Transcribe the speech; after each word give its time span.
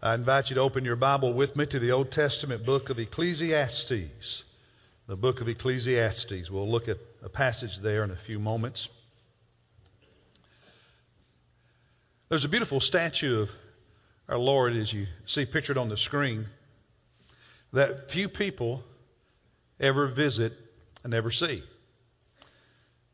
I 0.00 0.14
invite 0.14 0.50
you 0.50 0.54
to 0.54 0.60
open 0.60 0.84
your 0.84 0.94
Bible 0.94 1.32
with 1.32 1.56
me 1.56 1.66
to 1.66 1.80
the 1.80 1.90
Old 1.90 2.12
Testament 2.12 2.64
book 2.64 2.88
of 2.88 3.00
Ecclesiastes. 3.00 4.44
The 5.08 5.16
book 5.16 5.40
of 5.40 5.48
Ecclesiastes. 5.48 6.48
We'll 6.48 6.70
look 6.70 6.86
at 6.86 6.98
a 7.24 7.28
passage 7.28 7.78
there 7.78 8.04
in 8.04 8.12
a 8.12 8.16
few 8.16 8.38
moments. 8.38 8.88
There's 12.28 12.44
a 12.44 12.48
beautiful 12.48 12.78
statue 12.78 13.42
of 13.42 13.50
our 14.28 14.38
Lord, 14.38 14.76
as 14.76 14.92
you 14.92 15.08
see 15.26 15.46
pictured 15.46 15.78
on 15.78 15.88
the 15.88 15.96
screen, 15.96 16.46
that 17.72 18.12
few 18.12 18.28
people 18.28 18.84
ever 19.80 20.06
visit 20.06 20.52
and 21.02 21.12
ever 21.12 21.32
see. 21.32 21.60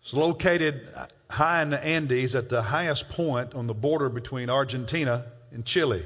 It's 0.03 0.13
located 0.13 0.87
high 1.31 1.63
in 1.63 1.71
the 1.71 1.83
Andes 1.83 2.35
at 2.35 2.51
the 2.51 2.61
highest 2.61 3.09
point 3.09 3.55
on 3.55 3.67
the 3.69 3.73
border 3.73 4.11
between 4.11 4.51
Argentina 4.51 5.25
and 5.51 5.65
Chile. 5.65 6.05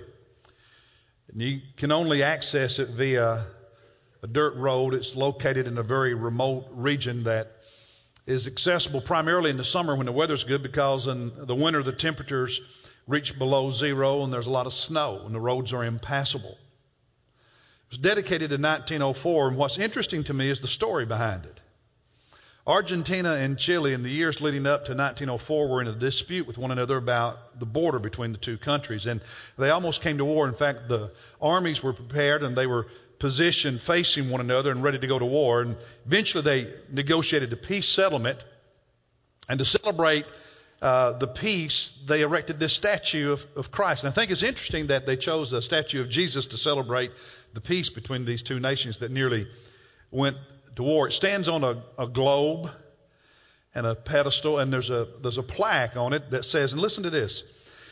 And 1.32 1.42
you 1.42 1.60
can 1.76 1.92
only 1.92 2.22
access 2.22 2.78
it 2.78 2.88
via 2.90 3.44
a 4.22 4.26
dirt 4.26 4.56
road. 4.56 4.94
It's 4.94 5.14
located 5.14 5.66
in 5.66 5.78
a 5.78 5.82
very 5.82 6.14
remote 6.14 6.66
region 6.72 7.24
that 7.24 7.52
is 8.26 8.46
accessible 8.46 9.00
primarily 9.00 9.50
in 9.50 9.56
the 9.56 9.64
summer 9.64 9.96
when 9.96 10.06
the 10.06 10.12
weather's 10.12 10.44
good 10.44 10.62
because 10.62 11.06
in 11.06 11.32
the 11.46 11.54
winter 11.54 11.82
the 11.82 11.92
temperatures 11.92 12.60
reach 13.06 13.38
below 13.38 13.70
zero 13.70 14.22
and 14.22 14.32
there's 14.32 14.46
a 14.46 14.50
lot 14.50 14.66
of 14.66 14.74
snow 14.74 15.22
and 15.24 15.34
the 15.34 15.40
roads 15.40 15.72
are 15.72 15.84
impassable. 15.84 16.50
It 16.50 17.90
was 17.90 17.98
dedicated 17.98 18.52
in 18.52 18.60
1904, 18.60 19.48
and 19.48 19.56
what's 19.56 19.78
interesting 19.78 20.24
to 20.24 20.34
me 20.34 20.50
is 20.50 20.60
the 20.60 20.68
story 20.68 21.06
behind 21.06 21.46
it. 21.46 21.60
Argentina 22.68 23.32
and 23.32 23.58
Chile, 23.58 23.94
in 23.94 24.02
the 24.02 24.10
years 24.10 24.42
leading 24.42 24.66
up 24.66 24.84
to 24.84 24.92
1904, 24.92 25.68
were 25.68 25.80
in 25.80 25.88
a 25.88 25.92
dispute 25.92 26.46
with 26.46 26.58
one 26.58 26.70
another 26.70 26.98
about 26.98 27.58
the 27.58 27.64
border 27.64 27.98
between 27.98 28.32
the 28.32 28.38
two 28.38 28.58
countries. 28.58 29.06
And 29.06 29.22
they 29.56 29.70
almost 29.70 30.02
came 30.02 30.18
to 30.18 30.24
war. 30.26 30.46
In 30.46 30.54
fact, 30.54 30.86
the 30.86 31.10
armies 31.40 31.82
were 31.82 31.94
prepared 31.94 32.42
and 32.42 32.54
they 32.54 32.66
were 32.66 32.86
positioned 33.18 33.80
facing 33.80 34.28
one 34.28 34.42
another 34.42 34.70
and 34.70 34.82
ready 34.82 34.98
to 34.98 35.06
go 35.06 35.18
to 35.18 35.24
war. 35.24 35.62
And 35.62 35.76
eventually 36.04 36.42
they 36.42 36.70
negotiated 36.92 37.50
a 37.54 37.56
peace 37.56 37.88
settlement. 37.88 38.38
And 39.48 39.58
to 39.60 39.64
celebrate 39.64 40.26
uh, 40.82 41.12
the 41.12 41.26
peace, 41.26 41.94
they 42.06 42.20
erected 42.20 42.60
this 42.60 42.74
statue 42.74 43.32
of, 43.32 43.46
of 43.56 43.70
Christ. 43.70 44.04
And 44.04 44.12
I 44.12 44.14
think 44.14 44.30
it's 44.30 44.42
interesting 44.42 44.88
that 44.88 45.06
they 45.06 45.16
chose 45.16 45.54
a 45.54 45.62
statue 45.62 46.02
of 46.02 46.10
Jesus 46.10 46.48
to 46.48 46.58
celebrate 46.58 47.12
the 47.54 47.62
peace 47.62 47.88
between 47.88 48.26
these 48.26 48.42
two 48.42 48.60
nations 48.60 48.98
that 48.98 49.10
nearly 49.10 49.48
went 50.10 50.36
war. 50.82 51.08
It 51.08 51.12
stands 51.12 51.48
on 51.48 51.64
a, 51.64 51.82
a 51.98 52.06
globe 52.06 52.70
and 53.74 53.86
a 53.86 53.94
pedestal, 53.94 54.58
and 54.58 54.72
there's 54.72 54.90
a, 54.90 55.06
there's 55.22 55.38
a 55.38 55.42
plaque 55.42 55.96
on 55.96 56.12
it 56.12 56.30
that 56.30 56.44
says, 56.44 56.72
and 56.72 56.80
listen 56.80 57.04
to 57.04 57.10
this 57.10 57.42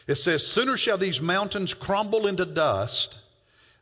it 0.06 0.16
says, 0.16 0.46
Sooner 0.46 0.76
shall 0.76 0.98
these 0.98 1.20
mountains 1.20 1.74
crumble 1.74 2.26
into 2.26 2.44
dust 2.44 3.18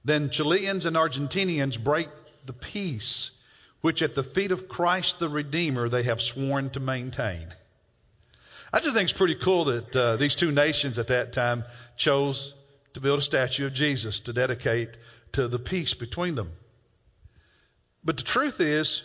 than 0.05 0.31
Chileans 0.31 0.87
and 0.87 0.97
Argentinians 0.97 1.83
break 1.83 2.09
the 2.47 2.53
peace 2.53 3.31
which 3.81 4.01
at 4.01 4.15
the 4.15 4.23
feet 4.23 4.51
of 4.51 4.69
Christ 4.69 5.19
the 5.19 5.29
Redeemer 5.29 5.91
they 5.91 6.05
have 6.05 6.23
sworn 6.23 6.71
to 6.71 6.81
maintain. 6.81 7.47
I 8.73 8.81
just 8.81 8.97
think 8.97 9.11
it's 9.11 9.19
pretty 9.19 9.35
cool 9.35 9.67
that 9.67 9.95
uh, 9.97 10.17
these 10.17 10.35
two 10.35 10.51
nations 10.51 10.99
at 10.99 11.09
that 11.09 11.35
time 11.35 11.65
chose 11.97 12.55
to 12.95 13.01
build 13.01 13.19
a 13.19 13.23
statue 13.23 13.67
of 13.67 13.75
Jesus 13.75 14.21
to 14.21 14.33
dedicate 14.33 14.97
to 15.33 15.49
the 15.49 15.59
peace 15.59 15.93
between 15.93 16.35
them. 16.35 16.51
But 18.05 18.17
the 18.17 18.23
truth 18.23 18.61
is, 18.61 19.03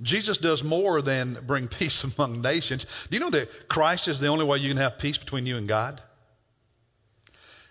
Jesus 0.00 0.38
does 0.38 0.62
more 0.62 1.02
than 1.02 1.38
bring 1.46 1.68
peace 1.78 2.04
among 2.04 2.40
nations. 2.40 2.86
Do 3.10 3.16
you 3.16 3.20
know 3.20 3.30
that 3.30 3.68
Christ 3.68 4.08
is 4.08 4.20
the 4.20 4.28
only 4.28 4.44
way 4.44 4.58
you 4.58 4.68
can 4.68 4.78
have 4.78 4.98
peace 4.98 5.18
between 5.18 5.46
you 5.46 5.56
and 5.56 5.68
God? 5.68 6.00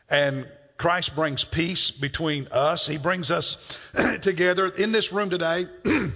And 0.09 0.47
Christ 0.77 1.15
brings 1.15 1.43
peace 1.43 1.89
between 1.91 2.49
us. 2.51 2.85
He 2.85 2.97
brings 2.97 3.31
us 3.31 3.91
together. 4.21 4.67
In 4.67 4.91
this 4.91 5.11
room 5.11 5.29
today, 5.29 5.67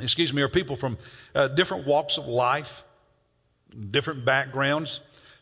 excuse 0.00 0.32
me, 0.32 0.42
are 0.42 0.48
people 0.48 0.76
from 0.76 0.98
uh, 1.34 1.48
different 1.48 1.86
walks 1.86 2.16
of 2.16 2.26
life, 2.26 2.82
different 3.90 4.24
backgrounds 4.24 5.00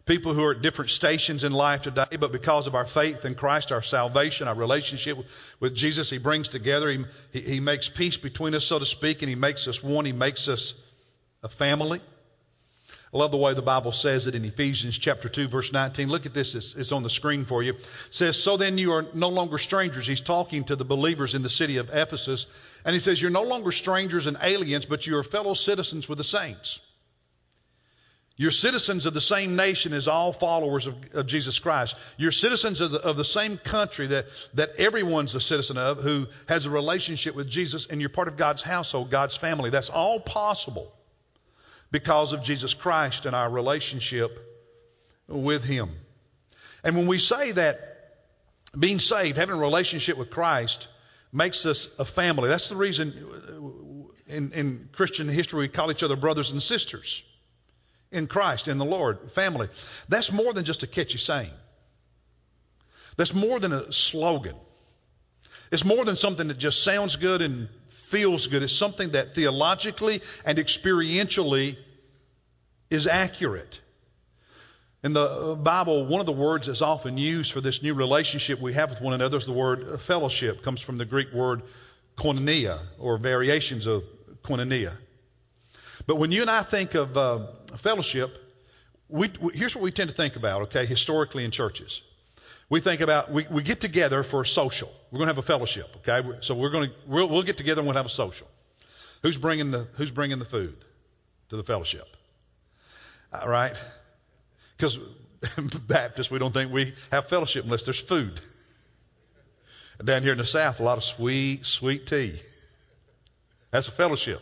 people 0.08 0.32
who 0.32 0.42
are 0.42 0.52
at 0.52 0.62
different 0.62 0.90
stations 0.90 1.44
in 1.44 1.52
life 1.52 1.82
today, 1.82 2.16
but 2.18 2.32
because 2.32 2.66
of 2.66 2.74
our 2.74 2.86
faith 2.86 3.26
in 3.26 3.34
Christ, 3.34 3.70
our 3.70 3.82
salvation, 3.82 4.48
our 4.48 4.54
relationship 4.54 5.18
with 5.60 5.74
Jesus, 5.74 6.08
He 6.08 6.18
brings 6.18 6.48
together, 6.48 6.90
He, 7.30 7.40
he 7.40 7.60
makes 7.60 7.88
peace 7.88 8.16
between 8.16 8.54
us, 8.54 8.64
so 8.64 8.78
to 8.78 8.86
speak, 8.86 9.22
and 9.22 9.28
He 9.28 9.36
makes 9.36 9.68
us 9.68 9.82
one. 9.82 10.06
He 10.06 10.12
makes 10.12 10.48
us 10.48 10.72
a 11.42 11.48
family. 11.48 12.00
I 13.12 13.16
love 13.16 13.30
the 13.30 13.36
way 13.36 13.54
the 13.54 13.62
Bible 13.62 13.92
says 13.92 14.26
it 14.26 14.34
in 14.34 14.44
Ephesians 14.44 14.98
chapter 14.98 15.28
2, 15.28 15.48
verse 15.48 15.72
19. 15.72 16.08
Look 16.08 16.26
at 16.26 16.34
this, 16.34 16.54
it's, 16.54 16.74
it's 16.74 16.92
on 16.92 17.02
the 17.02 17.10
screen 17.10 17.44
for 17.44 17.62
you. 17.62 17.74
It 17.74 17.86
says, 18.10 18.42
So 18.42 18.56
then 18.56 18.78
you 18.78 18.92
are 18.92 19.06
no 19.14 19.28
longer 19.28 19.58
strangers. 19.58 20.06
He's 20.06 20.20
talking 20.20 20.64
to 20.64 20.76
the 20.76 20.84
believers 20.84 21.34
in 21.34 21.42
the 21.42 21.50
city 21.50 21.76
of 21.76 21.90
Ephesus. 21.90 22.46
And 22.84 22.94
he 22.94 23.00
says, 23.00 23.20
You're 23.20 23.30
no 23.30 23.44
longer 23.44 23.72
strangers 23.72 24.26
and 24.26 24.38
aliens, 24.42 24.86
but 24.86 25.06
you 25.06 25.18
are 25.18 25.22
fellow 25.22 25.54
citizens 25.54 26.08
with 26.08 26.18
the 26.18 26.24
saints 26.24 26.80
you're 28.38 28.52
citizens 28.52 29.04
of 29.04 29.14
the 29.14 29.20
same 29.20 29.56
nation 29.56 29.92
as 29.92 30.06
all 30.06 30.32
followers 30.32 30.86
of, 30.86 30.94
of 31.12 31.26
Jesus 31.26 31.58
Christ. 31.58 31.96
You're 32.16 32.30
citizens 32.30 32.80
of 32.80 32.92
the, 32.92 33.00
of 33.00 33.16
the, 33.16 33.24
same 33.24 33.58
country 33.58 34.06
that, 34.06 34.26
that 34.54 34.76
everyone's 34.78 35.34
a 35.34 35.40
citizen 35.40 35.76
of 35.76 35.98
who 35.98 36.28
has 36.48 36.64
a 36.64 36.70
relationship 36.70 37.34
with 37.34 37.48
Jesus, 37.48 37.86
and 37.86 38.00
you're 38.00 38.08
part 38.08 38.28
of 38.28 38.36
God's 38.36 38.62
household, 38.62 39.10
God's 39.10 39.34
family. 39.34 39.70
That's 39.70 39.90
all 39.90 40.20
possible 40.20 40.94
because 41.90 42.32
of 42.32 42.44
Jesus 42.44 42.74
Christ 42.74 43.26
and 43.26 43.34
our 43.34 43.50
relationship 43.50 44.38
with 45.26 45.64
Him. 45.64 45.90
And 46.84 46.96
when 46.96 47.08
we 47.08 47.18
say 47.18 47.50
that 47.50 47.80
being 48.78 49.00
saved, 49.00 49.36
having 49.36 49.56
a 49.56 49.60
relationship 49.60 50.16
with 50.16 50.30
Christ, 50.30 50.86
makes 51.32 51.66
us 51.66 51.88
a 51.98 52.04
family, 52.04 52.48
that's 52.48 52.68
the 52.68 52.76
reason 52.76 53.82
in, 54.28 54.52
in 54.52 54.88
Christian 54.92 55.26
history 55.26 55.58
we 55.58 55.68
call 55.68 55.90
each 55.90 56.04
other 56.04 56.14
brothers 56.14 56.52
and 56.52 56.62
sisters 56.62 57.24
in 58.10 58.26
Christ, 58.26 58.68
in 58.68 58.78
the 58.78 58.84
Lord, 58.84 59.32
family. 59.32 59.68
That's 60.08 60.32
more 60.32 60.52
than 60.52 60.64
just 60.64 60.82
a 60.82 60.86
catchy 60.86 61.18
saying. 61.18 61.50
That's 63.16 63.34
more 63.34 63.58
than 63.58 63.72
a 63.72 63.92
slogan. 63.92 64.54
It's 65.70 65.84
more 65.84 66.04
than 66.04 66.16
something 66.16 66.48
that 66.48 66.58
just 66.58 66.82
sounds 66.82 67.16
good 67.16 67.42
and 67.42 67.68
feels 67.88 68.46
good. 68.46 68.62
It's 68.62 68.72
something 68.72 69.10
that 69.10 69.34
theologically 69.34 70.22
and 70.44 70.56
experientially 70.58 71.76
is 72.90 73.06
accurate. 73.06 73.80
In 75.04 75.12
the 75.12 75.56
Bible, 75.60 76.06
one 76.06 76.20
of 76.20 76.26
the 76.26 76.32
words 76.32 76.66
that's 76.66 76.82
often 76.82 77.18
used 77.18 77.52
for 77.52 77.60
this 77.60 77.82
new 77.82 77.94
relationship 77.94 78.60
we 78.60 78.72
have 78.72 78.90
with 78.90 79.00
one 79.00 79.14
another 79.14 79.36
is 79.36 79.46
the 79.46 79.52
word 79.52 80.00
fellowship. 80.00 80.56
It 80.56 80.62
comes 80.62 80.80
from 80.80 80.96
the 80.96 81.04
Greek 81.04 81.32
word 81.32 81.62
koinonia, 82.16 82.80
or 82.98 83.16
variations 83.16 83.86
of 83.86 84.02
koinonia. 84.42 84.96
But 86.08 86.16
when 86.16 86.32
you 86.32 86.40
and 86.40 86.50
I 86.50 86.62
think 86.62 86.94
of 86.94 87.18
uh, 87.18 87.48
fellowship, 87.76 88.34
we, 89.10 89.30
we, 89.42 89.52
here's 89.52 89.76
what 89.76 89.82
we 89.82 89.92
tend 89.92 90.08
to 90.08 90.16
think 90.16 90.36
about, 90.36 90.62
okay, 90.62 90.86
historically 90.86 91.44
in 91.44 91.50
churches. 91.50 92.00
We 92.70 92.80
think 92.80 93.02
about, 93.02 93.30
we, 93.30 93.46
we 93.50 93.62
get 93.62 93.82
together 93.82 94.22
for 94.22 94.40
a 94.40 94.46
social. 94.46 94.90
We're 95.10 95.18
going 95.18 95.26
to 95.26 95.34
have 95.34 95.38
a 95.38 95.42
fellowship, 95.42 95.94
okay? 95.98 96.26
So 96.40 96.54
we're 96.54 96.70
going 96.70 96.88
to, 96.88 96.94
we'll, 97.06 97.28
we'll 97.28 97.42
get 97.42 97.58
together 97.58 97.80
and 97.80 97.86
we'll 97.86 97.96
have 97.98 98.06
a 98.06 98.08
social. 98.08 98.48
Who's 99.20 99.36
bringing 99.36 99.70
the, 99.70 99.86
who's 99.96 100.10
bringing 100.10 100.38
the 100.38 100.46
food 100.46 100.82
to 101.50 101.58
the 101.58 101.62
fellowship? 101.62 102.08
All 103.30 103.46
right? 103.46 103.74
Because 104.78 104.98
Baptists, 105.86 106.30
we 106.30 106.38
don't 106.38 106.54
think 106.54 106.72
we 106.72 106.94
have 107.12 107.28
fellowship 107.28 107.64
unless 107.64 107.84
there's 107.84 108.00
food. 108.00 108.40
Down 110.02 110.22
here 110.22 110.32
in 110.32 110.38
the 110.38 110.46
South, 110.46 110.80
a 110.80 110.84
lot 110.84 110.96
of 110.96 111.04
sweet, 111.04 111.66
sweet 111.66 112.06
tea. 112.06 112.40
That's 113.72 113.88
a 113.88 113.92
fellowship. 113.92 114.40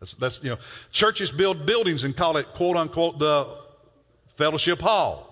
That's, 0.00 0.14
that's, 0.14 0.44
you 0.44 0.50
know, 0.50 0.58
churches 0.92 1.30
build 1.30 1.66
buildings 1.66 2.04
and 2.04 2.16
call 2.16 2.36
it 2.36 2.46
quote 2.54 2.76
unquote 2.76 3.18
the 3.18 3.48
fellowship 4.36 4.80
hall. 4.80 5.24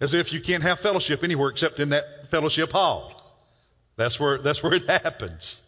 As 0.00 0.14
if 0.14 0.32
you 0.32 0.40
can't 0.40 0.62
have 0.62 0.80
fellowship 0.80 1.24
anywhere 1.24 1.48
except 1.50 1.80
in 1.80 1.90
that 1.90 2.30
fellowship 2.30 2.72
hall. 2.72 3.12
That's 3.96 4.20
where, 4.20 4.38
that's 4.38 4.62
where 4.62 4.74
it 4.74 4.86
happens. 4.88 5.62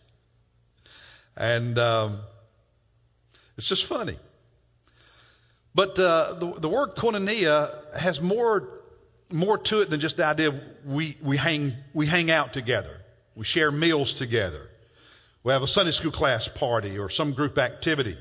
And, 1.37 1.79
um, 1.79 2.21
it's 3.57 3.69
just 3.69 3.87
funny. 3.87 4.17
But, 5.75 5.99
uh, 5.99 6.35
the, 6.35 6.53
the 6.61 6.69
word 6.69 6.95
koinonia 6.97 7.97
has 7.97 8.21
more, 8.21 8.69
more 9.31 9.59
to 9.59 9.81
it 9.81 9.91
than 9.91 10.01
just 10.01 10.17
the 10.17 10.25
idea 10.25 10.49
of 10.49 10.61
we, 10.85 11.17
we 11.23 11.37
hang, 11.37 11.75
we 11.95 12.07
hang 12.07 12.31
out 12.31 12.53
together. 12.53 13.01
We 13.35 13.45
share 13.45 13.71
meals 13.71 14.15
together. 14.15 14.69
We 15.49 15.55
have 15.55 15.63
a 15.63 15.67
Sunday 15.67 15.93
school 15.93 16.11
class 16.11 16.47
party 16.47 16.99
or 16.99 17.09
some 17.09 17.33
group 17.33 17.57
activity. 17.57 18.19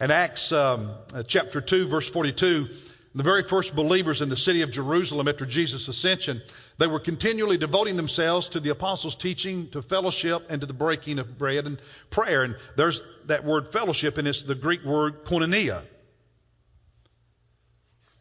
In 0.00 0.12
Acts 0.12 0.52
um, 0.52 0.92
uh, 1.12 1.24
chapter 1.24 1.60
2, 1.60 1.88
verse 1.88 2.08
42, 2.08 2.68
the 3.16 3.24
very 3.24 3.42
first 3.42 3.74
believers 3.74 4.22
in 4.22 4.28
the 4.28 4.36
city 4.36 4.62
of 4.62 4.70
Jerusalem 4.70 5.26
after 5.26 5.44
Jesus' 5.44 5.88
ascension, 5.88 6.40
they 6.78 6.86
were 6.86 7.00
continually 7.00 7.58
devoting 7.58 7.96
themselves 7.96 8.50
to 8.50 8.60
the 8.60 8.68
apostles' 8.68 9.16
teaching, 9.16 9.68
to 9.70 9.82
fellowship, 9.82 10.46
and 10.48 10.60
to 10.60 10.68
the 10.68 10.72
breaking 10.72 11.18
of 11.18 11.38
bread 11.38 11.66
and 11.66 11.80
prayer. 12.08 12.44
And 12.44 12.54
there's 12.76 13.02
that 13.24 13.44
word 13.44 13.72
fellowship, 13.72 14.16
and 14.16 14.28
it's 14.28 14.44
the 14.44 14.54
Greek 14.54 14.84
word 14.84 15.24
koinonia, 15.24 15.82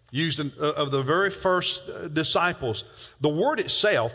used 0.10 0.40
in, 0.40 0.52
uh, 0.60 0.72
of 0.72 0.90
the 0.90 1.04
very 1.04 1.30
first 1.30 1.88
uh, 1.88 2.08
disciples. 2.08 2.84
The 3.22 3.30
word 3.30 3.60
itself 3.60 4.12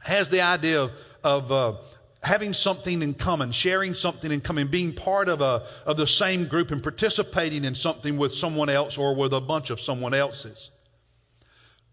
has 0.00 0.30
the 0.30 0.40
idea 0.40 0.84
of, 0.84 0.92
of 1.22 1.52
uh, 1.52 1.72
having 2.22 2.52
something 2.52 3.02
in 3.02 3.14
common, 3.14 3.52
sharing 3.52 3.94
something 3.94 4.30
in 4.30 4.40
common, 4.40 4.68
being 4.68 4.92
part 4.92 5.28
of, 5.28 5.40
a, 5.40 5.66
of 5.86 5.96
the 5.96 6.06
same 6.06 6.46
group 6.46 6.70
and 6.70 6.82
participating 6.82 7.64
in 7.64 7.74
something 7.74 8.18
with 8.18 8.34
someone 8.34 8.68
else 8.68 8.98
or 8.98 9.14
with 9.14 9.32
a 9.32 9.40
bunch 9.40 9.70
of 9.70 9.80
someone 9.80 10.12
else's. 10.12 10.70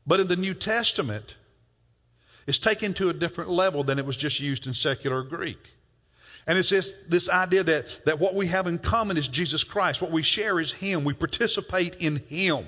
But 0.06 0.19
in 0.19 0.27
the 0.27 0.35
New 0.35 0.53
Testament, 0.53 1.35
it's 2.45 2.59
taken 2.59 2.94
to 2.95 3.09
a 3.09 3.13
different 3.13 3.51
level 3.51 3.83
than 3.83 4.00
it 4.00 4.06
was 4.06 4.18
just 4.18 4.39
used 4.39 4.68
in 4.68 4.74
secular 4.74 5.24
Greek. 5.24 5.59
And 6.45 6.57
it's 6.57 6.69
this, 6.69 6.94
this 7.09 7.30
idea 7.30 7.63
that, 7.63 8.01
that 8.06 8.19
what 8.19 8.33
we 8.33 8.47
have 8.47 8.68
in 8.68 8.77
common 8.77 9.18
is 9.18 9.27
Jesus 9.27 9.65
Christ. 9.65 10.01
What 10.01 10.12
we 10.12 10.23
share 10.23 10.59
is 10.59 10.71
Him. 10.71 11.03
We 11.03 11.13
participate 11.13 11.95
in 11.95 12.18
Him. 12.30 12.65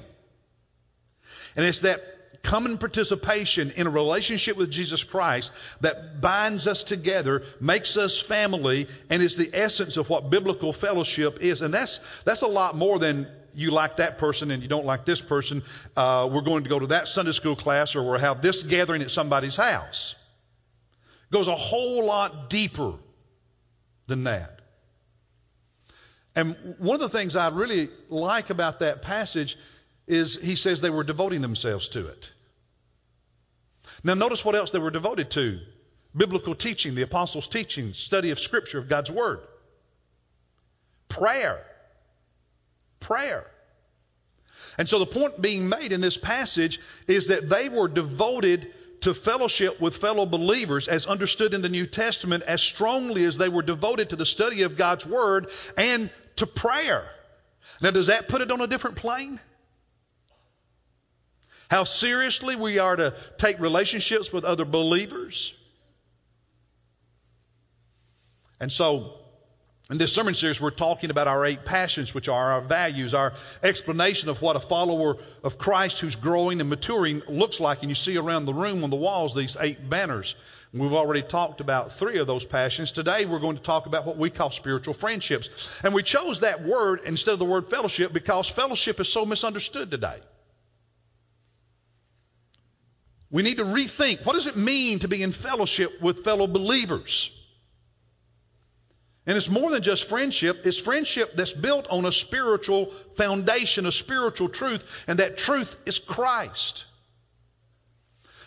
And 1.55 1.65
it's 1.65 1.79
that 1.81 2.03
common 2.43 2.77
participation 2.77 3.71
in 3.71 3.87
a 3.87 3.89
relationship 3.89 4.57
with 4.57 4.71
Jesus 4.71 5.03
Christ 5.03 5.51
that 5.81 6.21
binds 6.21 6.67
us 6.67 6.83
together, 6.83 7.43
makes 7.59 7.97
us 7.97 8.19
family, 8.19 8.87
and 9.09 9.21
is 9.21 9.35
the 9.35 9.49
essence 9.53 9.97
of 9.97 10.09
what 10.09 10.29
biblical 10.29 10.73
fellowship 10.73 11.39
is. 11.41 11.61
And 11.61 11.73
that's, 11.73 12.23
that's 12.23 12.41
a 12.41 12.47
lot 12.47 12.75
more 12.75 12.99
than 12.99 13.27
you 13.53 13.71
like 13.71 13.97
that 13.97 14.17
person 14.17 14.51
and 14.51 14.63
you 14.63 14.69
don't 14.69 14.85
like 14.85 15.05
this 15.05 15.21
person. 15.21 15.63
Uh, 15.95 16.29
we're 16.31 16.41
going 16.41 16.63
to 16.63 16.69
go 16.69 16.79
to 16.79 16.87
that 16.87 17.07
Sunday 17.07 17.31
school 17.31 17.55
class 17.55 17.95
or 17.95 18.03
we'll 18.03 18.19
have 18.19 18.41
this 18.41 18.63
gathering 18.63 19.01
at 19.01 19.11
somebody's 19.11 19.55
house. 19.55 20.15
It 21.29 21.33
goes 21.33 21.47
a 21.47 21.55
whole 21.55 22.05
lot 22.05 22.49
deeper 22.49 22.93
than 24.07 24.23
that. 24.23 24.59
And 26.35 26.55
one 26.77 26.95
of 26.95 27.01
the 27.01 27.09
things 27.09 27.35
I 27.35 27.49
really 27.49 27.89
like 28.07 28.49
about 28.49 28.79
that 28.79 29.01
passage 29.01 29.57
is 30.09 30.35
he 30.35 30.55
says 30.55 30.81
they 30.81 30.89
were 30.89 31.03
devoting 31.03 31.41
themselves 31.41 31.89
to 31.89 32.07
it. 32.07 32.29
Now, 34.03 34.15
notice 34.15 34.43
what 34.43 34.55
else 34.55 34.71
they 34.71 34.79
were 34.79 34.91
devoted 34.91 35.31
to 35.31 35.59
biblical 36.15 36.55
teaching, 36.55 36.95
the 36.95 37.03
apostles' 37.03 37.47
teaching, 37.47 37.93
study 37.93 38.31
of 38.31 38.39
Scripture, 38.39 38.79
of 38.79 38.89
God's 38.89 39.11
Word, 39.11 39.39
prayer. 41.07 41.63
Prayer. 42.99 43.45
And 44.77 44.89
so 44.89 44.99
the 44.99 45.05
point 45.05 45.41
being 45.41 45.69
made 45.69 45.91
in 45.91 46.01
this 46.01 46.17
passage 46.17 46.79
is 47.07 47.27
that 47.27 47.47
they 47.47 47.69
were 47.69 47.87
devoted 47.87 48.73
to 49.01 49.13
fellowship 49.13 49.79
with 49.79 49.97
fellow 49.97 50.25
believers 50.25 50.87
as 50.87 51.05
understood 51.05 51.53
in 51.53 51.61
the 51.61 51.69
New 51.69 51.85
Testament 51.85 52.43
as 52.43 52.61
strongly 52.61 53.25
as 53.25 53.37
they 53.37 53.49
were 53.49 53.61
devoted 53.61 54.09
to 54.09 54.15
the 54.15 54.25
study 54.25 54.63
of 54.63 54.77
God's 54.77 55.05
Word 55.05 55.49
and 55.77 56.09
to 56.37 56.47
prayer. 56.47 57.09
Now, 57.81 57.91
does 57.91 58.07
that 58.07 58.27
put 58.27 58.41
it 58.41 58.51
on 58.51 58.61
a 58.61 58.67
different 58.67 58.97
plane? 58.97 59.39
How 61.69 61.83
seriously 61.83 62.55
we 62.55 62.79
are 62.79 62.95
to 62.95 63.13
take 63.37 63.59
relationships 63.59 64.33
with 64.33 64.43
other 64.43 64.65
believers. 64.65 65.53
And 68.59 68.71
so, 68.71 69.19
in 69.91 69.99
this 69.99 70.11
sermon 70.11 70.33
series, 70.33 70.59
we're 70.59 70.71
talking 70.71 71.11
about 71.11 71.27
our 71.27 71.45
eight 71.45 71.65
passions, 71.65 72.13
which 72.13 72.27
are 72.27 72.53
our 72.53 72.61
values, 72.61 73.13
our 73.13 73.33
explanation 73.61 74.29
of 74.29 74.41
what 74.41 74.55
a 74.55 74.59
follower 74.59 75.17
of 75.43 75.59
Christ 75.59 75.99
who's 75.99 76.15
growing 76.15 76.59
and 76.59 76.69
maturing 76.69 77.21
looks 77.27 77.59
like. 77.59 77.81
And 77.81 77.89
you 77.89 77.95
see 77.95 78.17
around 78.17 78.45
the 78.45 78.53
room 78.53 78.83
on 78.83 78.89
the 78.89 78.95
walls 78.95 79.35
these 79.35 79.55
eight 79.59 79.89
banners. 79.89 80.35
We've 80.73 80.93
already 80.93 81.21
talked 81.21 81.61
about 81.61 81.91
three 81.91 82.17
of 82.17 82.25
those 82.25 82.45
passions. 82.45 82.91
Today, 82.91 83.25
we're 83.25 83.39
going 83.39 83.57
to 83.57 83.63
talk 83.63 83.85
about 83.85 84.07
what 84.07 84.17
we 84.17 84.31
call 84.31 84.49
spiritual 84.49 84.95
friendships. 84.95 85.81
And 85.83 85.93
we 85.93 86.01
chose 86.01 86.39
that 86.39 86.63
word 86.63 87.01
instead 87.05 87.33
of 87.33 87.39
the 87.39 87.45
word 87.45 87.69
fellowship 87.69 88.11
because 88.11 88.47
fellowship 88.47 88.99
is 88.99 89.11
so 89.11 89.25
misunderstood 89.25 89.91
today. 89.91 90.19
We 93.31 93.43
need 93.43 93.57
to 93.57 93.65
rethink 93.65 94.25
what 94.25 94.33
does 94.33 94.47
it 94.47 94.57
mean 94.57 94.99
to 94.99 95.07
be 95.07 95.21
in 95.21 95.31
fellowship 95.31 96.01
with 96.01 96.23
fellow 96.23 96.47
believers? 96.47 97.35
And 99.25 99.37
it's 99.37 99.49
more 99.49 99.69
than 99.69 99.83
just 99.83 100.09
friendship, 100.09 100.65
it's 100.65 100.79
friendship 100.79 101.35
that's 101.35 101.53
built 101.53 101.87
on 101.89 102.05
a 102.05 102.11
spiritual 102.11 102.87
foundation, 103.15 103.85
a 103.85 103.91
spiritual 103.91 104.49
truth, 104.49 105.05
and 105.07 105.19
that 105.19 105.37
truth 105.37 105.75
is 105.85 105.99
Christ. 105.99 106.85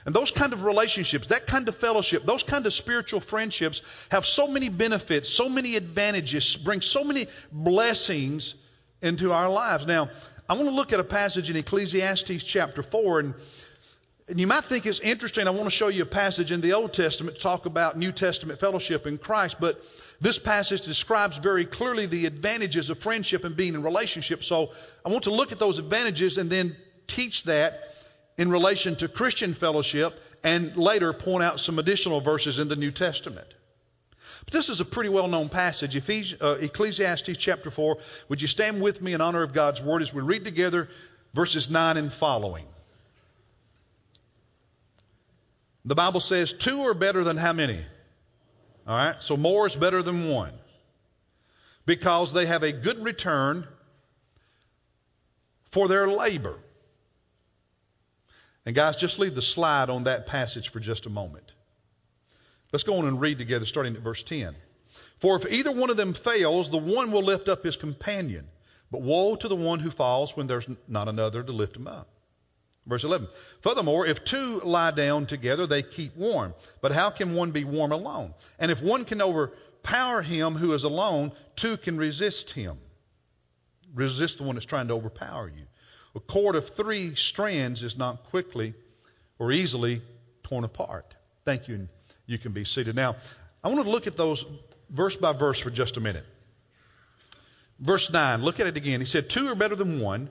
And 0.05 0.13
those 0.13 0.33
kind 0.33 0.53
of 0.53 0.65
relationships, 0.65 1.29
that 1.29 1.47
kind 1.47 1.69
of 1.69 1.77
fellowship, 1.77 2.27
those 2.27 2.43
kind 2.43 2.67
of 2.67 2.75
spiritual 2.75 3.21
friendships 3.21 4.09
have 4.11 4.27
so 4.27 4.49
many 4.49 4.69
benefits, 4.69 5.29
so 5.29 5.49
many 5.49 5.77
advantages, 5.77 6.57
bring 6.57 6.81
so 6.81 7.05
many 7.05 7.29
blessings 7.53 8.55
into 9.01 9.33
our 9.33 9.49
lives. 9.49 9.87
Now, 9.87 10.11
I 10.49 10.55
want 10.55 10.67
to 10.67 10.75
look 10.75 10.93
at 10.93 10.99
a 10.99 11.05
passage 11.05 11.49
in 11.49 11.57
Ecclesiastes 11.57 12.43
chapter 12.43 12.83
4, 12.83 13.21
and 13.21 13.35
and 14.29 14.39
you 14.39 14.47
might 14.47 14.65
think 14.65 14.87
it's 14.87 15.01
interesting. 15.01 15.49
I 15.49 15.51
want 15.51 15.65
to 15.65 15.71
show 15.71 15.89
you 15.89 16.03
a 16.03 16.07
passage 16.07 16.53
in 16.53 16.61
the 16.61 16.75
Old 16.75 16.93
Testament 16.93 17.37
to 17.37 17.43
talk 17.43 17.67
about 17.67 17.97
New 17.97 18.13
Testament 18.13 18.61
fellowship 18.61 19.07
in 19.07 19.19
Christ, 19.19 19.57
but 19.61 19.85
this 20.21 20.39
passage 20.39 20.83
describes 20.83 21.37
very 21.39 21.65
clearly 21.65 22.07
the 22.07 22.27
advantages 22.27 22.91
of 22.91 22.99
friendship 22.99 23.45
and 23.45 23.57
being 23.57 23.75
in 23.75 23.83
relationship. 23.83 24.45
So 24.45 24.71
I 25.05 25.09
want 25.09 25.25
to 25.25 25.33
look 25.33 25.51
at 25.51 25.59
those 25.59 25.79
advantages 25.79 26.39
and 26.39 26.49
then 26.49 26.77
teach 27.09 27.43
that 27.45 27.95
in 28.39 28.51
relation 28.51 28.97
to 28.97 29.09
Christian 29.09 29.55
fellowship 29.55 30.19
and 30.45 30.77
later 30.77 31.13
point 31.13 31.43
out 31.43 31.61
some 31.61 31.79
additional 31.79 32.21
verses 32.21 32.59
in 32.59 32.69
the 32.69 32.77
New 32.77 32.93
Testament. 32.93 33.49
But 34.45 34.53
this 34.53 34.69
is 34.69 34.81
a 34.81 34.85
pretty 34.85 35.11
well 35.11 35.29
known 35.29 35.49
passage. 35.49 35.97
Uh, 36.41 36.57
Ecclesiastes 36.61 37.37
chapter 37.37 37.71
4. 37.71 37.99
Would 38.29 38.41
you 38.41 38.49
stand 38.49 38.81
with 38.81 39.03
me 39.03 39.15
in 39.15 39.21
honor 39.21 39.43
of 39.43 39.53
God's 39.53 39.83
word 39.83 40.03
as 40.03 40.15
we 40.15 40.23
read 40.23 40.45
together 40.45 40.89
verses 41.35 41.69
9 41.69 41.97
and 41.97 42.13
following? 42.13 42.67
The 45.85 45.95
Bible 45.95 46.21
says 46.21 46.53
two 46.53 46.83
are 46.83 46.95
better 46.95 47.25
than 47.25 47.37
how 47.37 47.53
many? 47.53 47.79
All 48.87 48.97
right, 48.97 49.17
so 49.21 49.37
more 49.37 49.67
is 49.67 49.77
better 49.77 50.03
than 50.03 50.29
one 50.29 50.53
because 51.87 52.33
they 52.33 52.47
have 52.47 52.63
a 52.63 52.73
good 52.73 53.03
return 53.03 53.67
for 55.71 55.89
their 55.89 56.07
labor. 56.09 56.59
And 58.65 58.75
guys, 58.75 58.97
just 58.97 59.19
leave 59.19 59.35
the 59.35 59.43
slide 59.43 59.91
on 59.91 60.05
that 60.05 60.27
passage 60.27 60.69
for 60.69 60.79
just 60.79 61.07
a 61.07 61.11
moment. 61.11 61.51
Let's 62.73 62.85
go 62.85 62.99
on 62.99 63.07
and 63.07 63.21
read 63.21 63.39
together, 63.39 63.67
starting 63.67 63.97
at 63.97 64.03
verse 64.03 64.23
10. 64.23 64.55
For 65.19 65.37
if 65.37 65.51
either 65.51 65.73
one 65.73 65.91
of 65.91 65.97
them 65.97 66.15
fails, 66.15 66.71
the 66.71 66.79
one 66.79 67.11
will 67.11 67.23
lift 67.23 67.49
up 67.49 67.65
his 67.65 67.77
companion. 67.77 68.47
But 68.91 69.03
woe 69.03 69.37
to 69.37 69.49
the 69.49 69.57
one 69.57 69.81
who 69.81 69.91
falls 69.91 70.37
when 70.37 70.47
there's 70.47 70.69
not 70.87 71.09
another 71.09 71.43
to 71.43 71.53
lift 71.53 71.77
him 71.77 71.87
up. 71.87 72.09
Verse 72.87 73.05
11. 73.05 73.29
Furthermore, 73.61 74.07
if 74.07 74.25
two 74.25 74.61
lie 74.61 74.91
down 74.91 75.27
together, 75.27 75.67
they 75.67 75.83
keep 75.83 76.17
warm. 76.17 76.55
But 76.81 76.93
how 76.93 77.11
can 77.11 77.35
one 77.35 77.53
be 77.53 77.65
warm 77.65 77.93
alone? 77.93 78.35
And 78.59 78.71
if 78.71 78.83
one 78.83 79.05
can 79.05 79.23
overpower 79.23 80.23
him 80.23 80.55
who 80.55 80.73
is 80.73 80.85
alone, 80.85 81.33
two 81.55 81.77
can 81.77 81.97
resist 81.97 82.51
him. 82.51 82.77
Resist 83.95 84.39
the 84.39 84.45
one 84.45 84.57
that's 84.57 84.67
trying 84.67 84.89
to 84.89 84.95
overpower 84.95 85.49
you. 85.49 85.65
A 86.15 86.21
cord 86.21 86.57
of 86.57 86.69
three 86.69 87.15
strands 87.15 87.83
is 87.83 87.97
not 87.97 88.25
quickly 88.25 88.75
or 89.39 89.53
easily 89.53 90.03
torn 90.43 90.65
apart. 90.65 91.15
Thank 91.45 91.69
you. 91.69 91.89
You 92.27 92.39
can 92.39 92.53
be 92.53 92.65
seated. 92.65 92.97
Now, 92.97 93.17
I 93.63 93.69
want 93.69 93.85
to 93.85 93.91
look 93.91 94.07
at 94.07 94.17
those 94.17 94.45
verse 94.91 95.17
by 95.17 95.33
verse 95.33 95.59
for 95.59 95.71
just 95.71 95.97
a 95.97 96.01
minute. 96.01 96.25
Verse 97.79 98.13
9, 98.13 98.43
look 98.43 98.61
at 98.61 98.67
it 98.67 98.77
again. 98.77 99.01
He 99.01 99.07
said, 99.07 99.29
Two 99.29 99.49
are 99.49 99.55
better 99.55 99.75
than 99.75 100.01
one 100.01 100.31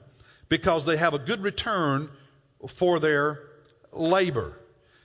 because 0.50 0.86
they 0.86 0.98
have 0.98 1.14
a 1.14 1.20
good 1.20 1.42
return 1.42 2.10
for 2.68 3.00
their 3.00 3.42
labor. 3.92 4.58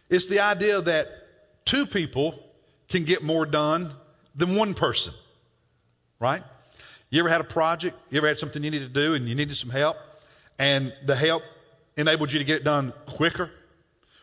It's 0.09 0.27
the 0.27 0.41
idea 0.41 0.81
that 0.83 1.09
two 1.65 1.87
people 1.87 2.39
can 2.89 3.05
get 3.05 3.23
more 3.23 3.47
done 3.47 3.93
than 4.35 4.55
one 4.55 4.75
person. 4.75 5.15
Right? 6.19 6.43
You 7.11 7.21
ever 7.21 7.29
had 7.29 7.41
a 7.41 7.45
project? 7.45 7.97
You 8.11 8.19
ever 8.19 8.29
had 8.29 8.39
something 8.39 8.63
you 8.63 8.71
needed 8.71 8.95
to 8.95 9.01
do 9.01 9.15
and 9.15 9.29
you 9.29 9.35
needed 9.35 9.57
some 9.57 9.71
help? 9.71 9.97
And 10.59 10.95
the 11.05 11.17
help 11.17 11.43
enabled 11.97 12.33
you 12.33 12.39
to 12.39 12.45
get 12.45 12.57
it 12.57 12.65
done 12.65 12.93
quicker? 13.07 13.51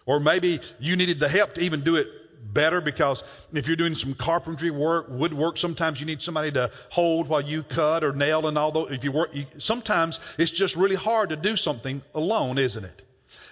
Or 0.06 0.20
maybe 0.20 0.60
you 0.80 0.96
needed 0.96 1.20
the 1.20 1.30
help 1.30 1.54
to 1.56 1.62
even 1.62 1.82
do 1.82 1.96
it 1.96 2.08
better 2.54 2.82
because 2.82 3.24
if 3.54 3.68
you're 3.68 3.78
doing 3.78 3.96
some 3.96 4.14
carpentry 4.14 4.70
work, 4.70 5.08
woodwork, 5.10 5.58
sometimes 5.58 6.00
you 6.00 6.06
need 6.06 6.22
somebody 6.22 6.52
to 6.52 6.72
hold 6.90 7.30
while 7.30 7.42
you 7.42 7.64
cut 7.64 8.04
or 8.04 8.14
nail 8.14 8.48
and 8.48 8.58
all 8.58 8.72
those. 8.72 8.92
If 8.92 9.04
you 9.04 9.12
work, 9.12 9.34
you, 9.34 9.46
sometimes 9.60 10.20
it's 10.38 10.52
just 10.52 10.76
really 10.76 10.96
hard 10.96 11.30
to 11.30 11.36
do 11.36 11.56
something 11.56 12.02
alone, 12.14 12.58
isn't 12.58 12.84
it? 12.84 13.02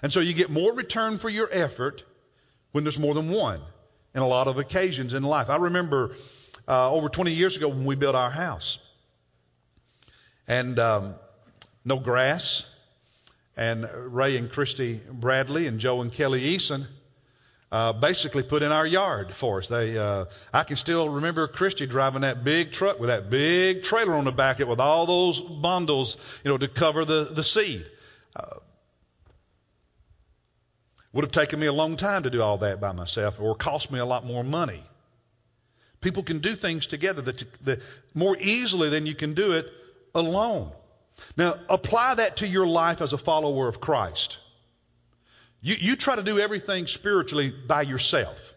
And 0.02 0.12
so 0.12 0.20
you 0.20 0.34
get 0.34 0.50
more 0.50 0.74
return 0.74 1.18
for 1.18 1.30
your 1.30 1.50
effort 1.52 2.04
when 2.72 2.84
there's 2.84 3.00
more 3.00 3.14
than 3.14 3.30
one 3.30 3.62
in 4.16 4.22
a 4.22 4.28
lot 4.28 4.48
of 4.48 4.58
occasions 4.58 5.14
in 5.14 5.24
life. 5.24 5.50
I 5.50 5.58
remember 5.58 6.16
uh, 6.68 6.92
over 6.92 7.10
20 7.10 7.34
years 7.34 7.58
ago 7.58 7.68
when 7.70 7.86
we 7.86 7.96
built 7.96 8.16
our 8.16 8.32
house. 8.32 8.80
And 10.48 10.80
um, 10.80 11.16
no 11.86 11.98
grass. 11.98 12.66
And 13.58 13.88
Ray 13.94 14.38
and 14.38 14.52
Christy 14.52 15.00
Bradley 15.12 15.68
and 15.68 15.80
Joe 15.80 16.02
and 16.02 16.12
Kelly 16.12 16.56
Eason 16.56 16.88
uh, 17.72 17.94
basically 17.94 18.44
put 18.44 18.64
in 18.64 18.72
our 18.72 18.86
yard 18.86 19.34
for 19.34 19.60
us. 19.60 19.68
They, 19.68 19.98
uh, 19.98 20.26
I 20.54 20.64
can 20.64 20.76
still 20.76 21.08
remember 21.08 21.48
Christy 21.48 21.86
driving 21.86 22.22
that 22.22 22.44
big 22.44 22.72
truck 22.72 23.00
with 23.00 23.08
that 23.08 23.30
big 23.30 23.84
trailer 23.84 24.14
on 24.14 24.26
the 24.26 24.32
back 24.32 24.58
of 24.58 24.62
it 24.62 24.68
with 24.68 24.80
all 24.80 25.06
those 25.06 25.40
bundles, 25.40 26.18
you 26.44 26.52
know, 26.52 26.58
to 26.58 26.68
cover 26.68 27.06
the, 27.06 27.26
the 27.26 27.44
seed. 27.44 27.86
Uh, 28.36 28.58
Would 31.14 31.24
have 31.26 31.32
taken 31.32 31.60
me 31.60 31.68
a 31.68 31.74
long 31.74 31.98
time 31.98 32.24
to 32.24 32.30
do 32.30 32.42
all 32.42 32.60
that 32.60 32.80
by 32.80 32.94
myself 32.94 33.40
or 33.40 33.56
cost 33.56 33.92
me 33.92 34.00
a 34.00 34.06
lot 34.06 34.26
more 34.26 34.44
money. 34.44 34.82
People 36.00 36.24
can 36.24 36.40
do 36.40 36.56
things 36.56 36.88
together 36.88 37.22
that, 37.22 37.66
that 37.66 37.82
more 38.14 38.38
easily 38.40 38.90
than 38.90 39.06
you 39.06 39.14
can 39.14 39.34
do 39.34 39.54
it 39.54 39.68
alone. 40.16 40.72
Now, 41.38 41.60
apply 41.70 42.16
that 42.16 42.38
to 42.38 42.48
your 42.48 42.66
life 42.66 43.02
as 43.02 43.14
a 43.14 43.18
follower 43.18 43.68
of 43.68 43.80
Christ. 43.80 44.38
You, 45.62 45.76
you 45.78 45.96
try 45.96 46.16
to 46.16 46.24
do 46.24 46.40
everything 46.40 46.88
spiritually 46.88 47.54
by 47.68 47.84
yourself. 47.84 48.54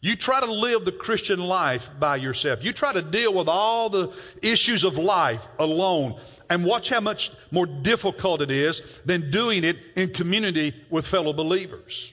You 0.00 0.16
try 0.16 0.40
to 0.40 0.50
live 0.50 0.84
the 0.84 0.92
Christian 0.92 1.40
life 1.40 1.90
by 1.98 2.16
yourself. 2.16 2.64
You 2.64 2.72
try 2.72 2.92
to 2.92 3.02
deal 3.02 3.34
with 3.34 3.48
all 3.48 3.90
the 3.90 4.16
issues 4.40 4.84
of 4.84 4.96
life 4.96 5.46
alone. 5.58 6.18
And 6.50 6.64
watch 6.64 6.88
how 6.88 7.00
much 7.00 7.30
more 7.52 7.64
difficult 7.64 8.42
it 8.42 8.50
is 8.50 9.00
than 9.06 9.30
doing 9.30 9.62
it 9.62 9.78
in 9.96 10.12
community 10.12 10.74
with 10.90 11.06
fellow 11.06 11.32
believers. 11.32 12.12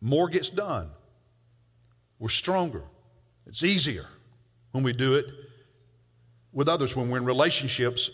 More 0.00 0.28
gets 0.28 0.50
done. 0.50 0.88
We're 2.20 2.28
stronger. 2.28 2.84
It's 3.46 3.64
easier 3.64 4.06
when 4.70 4.84
we 4.84 4.92
do 4.92 5.16
it 5.16 5.26
with 6.52 6.68
others, 6.68 6.94
when 6.94 7.10
we're 7.10 7.18
in 7.18 7.24
relationships 7.24 8.08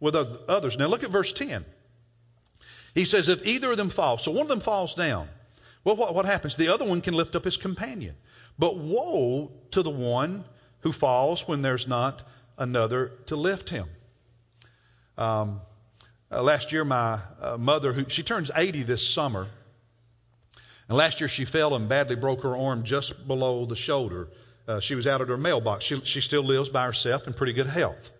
with 0.00 0.16
others. 0.16 0.78
Now 0.78 0.86
look 0.86 1.04
at 1.04 1.10
verse 1.10 1.34
10. 1.34 1.64
He 2.94 3.04
says, 3.04 3.28
if 3.28 3.46
either 3.46 3.70
of 3.70 3.76
them 3.76 3.90
falls, 3.90 4.24
so 4.24 4.30
one 4.30 4.42
of 4.42 4.48
them 4.48 4.60
falls 4.60 4.94
down, 4.94 5.28
well, 5.84 5.96
what, 5.96 6.14
what 6.14 6.24
happens? 6.24 6.56
The 6.56 6.68
other 6.68 6.86
one 6.86 7.02
can 7.02 7.12
lift 7.12 7.36
up 7.36 7.44
his 7.44 7.58
companion. 7.58 8.16
But 8.58 8.78
woe 8.78 9.52
to 9.72 9.82
the 9.82 9.90
one 9.90 10.44
who 10.80 10.92
falls 10.92 11.46
when 11.46 11.60
there's 11.60 11.86
not 11.86 12.22
another 12.58 13.12
to 13.26 13.36
lift 13.36 13.68
him. 13.68 13.86
Um, 15.18 15.60
uh, 16.30 16.42
last 16.42 16.72
year, 16.72 16.84
my 16.84 17.20
uh, 17.40 17.56
mother, 17.58 17.92
who 17.92 18.08
she 18.08 18.22
turns 18.22 18.50
80 18.54 18.82
this 18.82 19.06
summer, 19.08 19.46
and 20.88 20.96
last 20.96 21.20
year 21.20 21.28
she 21.28 21.44
fell 21.44 21.74
and 21.74 21.88
badly 21.88 22.16
broke 22.16 22.42
her 22.42 22.56
arm 22.56 22.84
just 22.84 23.26
below 23.26 23.64
the 23.66 23.76
shoulder. 23.76 24.28
Uh, 24.68 24.80
she 24.80 24.94
was 24.94 25.06
out 25.06 25.20
at 25.20 25.28
her 25.28 25.36
mailbox. 25.36 25.84
She, 25.84 26.00
she 26.00 26.20
still 26.20 26.42
lives 26.42 26.68
by 26.68 26.84
herself 26.84 27.26
in 27.26 27.34
pretty 27.34 27.52
good 27.52 27.66
health. 27.66 28.10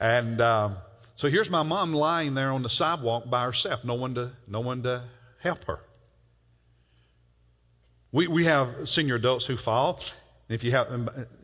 And 0.00 0.40
um, 0.40 0.76
so 1.16 1.28
here's 1.28 1.50
my 1.50 1.64
mom 1.64 1.92
lying 1.92 2.34
there 2.34 2.52
on 2.52 2.62
the 2.62 2.70
sidewalk 2.70 3.28
by 3.28 3.44
herself, 3.44 3.84
no 3.84 3.94
one 3.94 4.14
to, 4.14 4.30
no 4.46 4.60
one 4.60 4.84
to 4.84 5.02
help 5.40 5.64
her. 5.64 5.80
We, 8.12 8.28
we 8.28 8.44
have 8.44 8.88
senior 8.88 9.16
adults 9.16 9.44
who 9.44 9.56
fall. 9.56 10.00
If 10.48 10.64
you 10.64 10.70
have, 10.70 10.88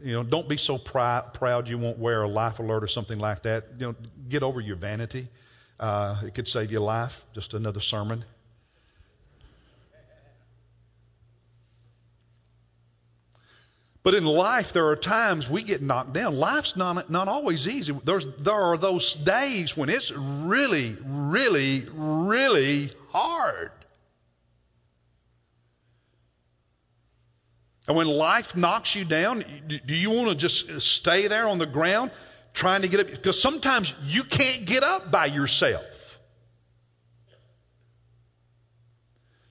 you 0.03 0.13
know, 0.13 0.23
don't 0.23 0.49
be 0.49 0.57
so 0.57 0.79
proud, 0.79 1.35
proud 1.35 1.69
you 1.69 1.77
won't 1.77 1.99
wear 1.99 2.23
a 2.23 2.29
life 2.29 2.59
alert 2.59 2.83
or 2.83 2.89
something 2.89 3.19
like 3.19 3.43
that. 3.43 3.65
You 3.79 3.89
know, 3.89 3.95
get 4.29 4.43
over 4.43 4.61
your 4.61 4.77
vanity. 4.77 5.29
Uh, 5.79 6.21
it 6.25 6.35
could 6.35 6.49
save 6.49 6.73
your 6.73 6.81
life. 6.81 7.23
Just 7.35 7.53
another 7.53 7.81
sermon. 7.81 8.25
But 14.03 14.13
in 14.13 14.25
life, 14.25 14.75
there 14.75 14.89
are 14.89 14.97
times 14.97 15.49
we 15.49 15.63
get 15.63 15.81
knocked 15.81 16.13
down. 16.13 16.37
Life's 16.37 16.77
not, 16.77 17.09
not 17.09 17.27
always 17.27 17.67
easy. 17.67 17.93
There's, 18.05 18.27
there 18.37 18.53
are 18.53 18.77
those 18.77 19.15
days 19.15 19.77
when 19.77 19.89
it's 19.89 20.11
really, 20.13 20.95
really, 21.03 21.87
really 21.91 22.91
hard. 23.09 23.71
And 27.87 27.97
when 27.97 28.07
life 28.07 28.57
knocks 28.57 28.95
you 28.95 29.05
down, 29.05 29.45
do 29.69 29.95
you 29.95 30.11
want 30.11 30.31
to 30.31 30.35
just 30.35 30.81
stay 30.81 31.29
there 31.29 31.47
on 31.47 31.59
the 31.59 31.67
ground 31.67 32.13
trying 32.55 32.83
to 32.83 32.89
get 32.89 33.01
up? 33.01 33.11
Because 33.11 33.41
sometimes 33.41 33.95
you 34.05 34.25
can't 34.25 34.65
get 34.65 34.83
up 34.83 35.11
by 35.11 35.27
yourself. 35.27 35.85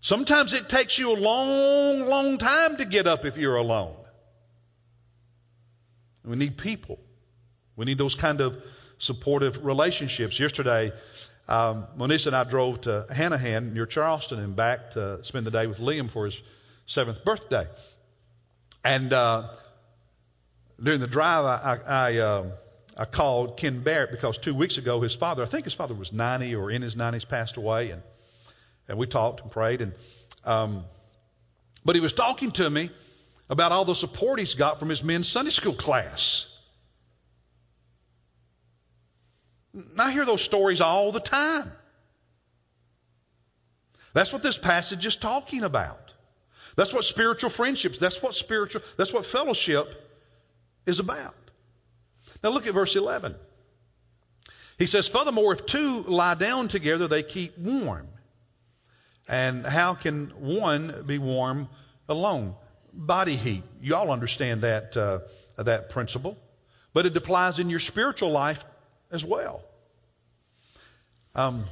Sometimes 0.01 0.53
it 0.53 0.67
takes 0.67 0.97
you 0.97 1.11
a 1.11 1.17
long, 1.17 2.09
long 2.09 2.37
time 2.37 2.77
to 2.77 2.85
get 2.85 3.07
up 3.07 3.23
if 3.23 3.37
you're 3.37 3.55
alone. 3.55 3.95
We 6.25 6.35
need 6.35 6.57
people. 6.57 6.99
We 7.75 7.85
need 7.85 7.97
those 7.97 8.15
kind 8.15 8.41
of 8.41 8.61
supportive 8.97 9.63
relationships. 9.63 10.39
Yesterday, 10.39 10.91
um, 11.47 11.87
Monisa 11.97 12.27
and 12.27 12.35
I 12.35 12.43
drove 12.45 12.81
to 12.81 13.05
Hanahan 13.11 13.73
near 13.73 13.85
Charleston 13.85 14.39
and 14.39 14.55
back 14.55 14.91
to 14.91 15.23
spend 15.23 15.45
the 15.45 15.51
day 15.51 15.67
with 15.67 15.79
Liam 15.79 16.09
for 16.09 16.25
his 16.25 16.39
seventh 16.85 17.23
birthday. 17.23 17.65
And 18.83 19.13
uh, 19.13 19.49
during 20.81 20.99
the 20.99 21.07
drive, 21.07 21.45
I, 21.45 21.79
I, 21.85 22.17
uh, 22.17 22.51
I 22.97 23.05
called 23.05 23.57
Ken 23.57 23.81
Barrett 23.81 24.11
because 24.11 24.37
two 24.37 24.53
weeks 24.53 24.77
ago 24.77 25.01
his 25.01 25.15
father, 25.15 25.41
I 25.41 25.45
think 25.45 25.63
his 25.63 25.73
father 25.73 25.93
was 25.93 26.11
90 26.11 26.55
or 26.55 26.69
in 26.69 26.81
his 26.81 26.95
90s, 26.95 27.27
passed 27.27 27.57
away, 27.57 27.91
and 27.91 28.01
and 28.87 28.97
we 28.97 29.07
talked 29.07 29.41
and 29.41 29.51
prayed. 29.51 29.81
And 29.81 29.93
um, 30.43 30.83
but 31.85 31.95
he 31.95 32.01
was 32.01 32.13
talking 32.13 32.51
to 32.51 32.69
me 32.69 32.89
about 33.49 33.71
all 33.71 33.85
the 33.85 33.95
support 33.95 34.39
he's 34.39 34.55
got 34.55 34.79
from 34.79 34.89
his 34.89 35.03
men's 35.03 35.27
Sunday 35.27 35.51
school 35.51 35.73
class. 35.73 36.49
I 39.97 40.11
hear 40.11 40.25
those 40.25 40.41
stories 40.41 40.81
all 40.81 41.11
the 41.11 41.19
time. 41.19 41.71
That's 44.13 44.31
what 44.31 44.43
this 44.43 44.57
passage 44.57 45.05
is 45.05 45.15
talking 45.15 45.63
about. 45.63 46.02
That's 46.75 46.93
what 46.93 47.03
spiritual 47.03 47.49
friendships, 47.49 47.99
that's 47.99 48.21
what 48.21 48.35
spiritual, 48.35 48.81
that's 48.97 49.13
what 49.13 49.25
fellowship 49.25 49.93
is 50.85 50.99
about. 50.99 51.35
Now 52.43 52.49
look 52.49 52.67
at 52.67 52.73
verse 52.73 52.95
11. 52.95 53.35
He 54.77 54.85
says, 54.85 55.07
Furthermore, 55.07 55.53
if 55.53 55.65
two 55.65 56.03
lie 56.03 56.33
down 56.33 56.67
together, 56.67 57.07
they 57.07 57.23
keep 57.23 57.57
warm. 57.57 58.07
And 59.27 59.65
how 59.65 59.93
can 59.93 60.27
one 60.39 61.03
be 61.05 61.17
warm 61.17 61.69
alone? 62.09 62.55
Body 62.91 63.35
heat. 63.35 63.63
You 63.81 63.95
all 63.95 64.11
understand 64.11 64.61
that, 64.61 64.97
uh, 64.97 65.19
that 65.57 65.89
principle. 65.89 66.37
But 66.93 67.05
it 67.05 67.15
applies 67.15 67.59
in 67.59 67.69
your 67.69 67.79
spiritual 67.79 68.31
life 68.31 68.63
as 69.11 69.23
well. 69.23 69.63
Um, 71.35 71.65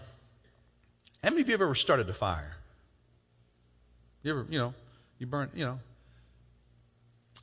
how 1.23 1.29
many 1.29 1.41
of 1.41 1.49
you 1.49 1.53
have 1.53 1.61
ever 1.61 1.75
started 1.75 2.09
a 2.09 2.13
fire? 2.13 2.55
You 4.23 4.31
ever, 4.31 4.45
you 4.49 4.59
know, 4.59 4.73
you 5.21 5.27
burn, 5.27 5.51
you 5.53 5.65
know. 5.65 5.79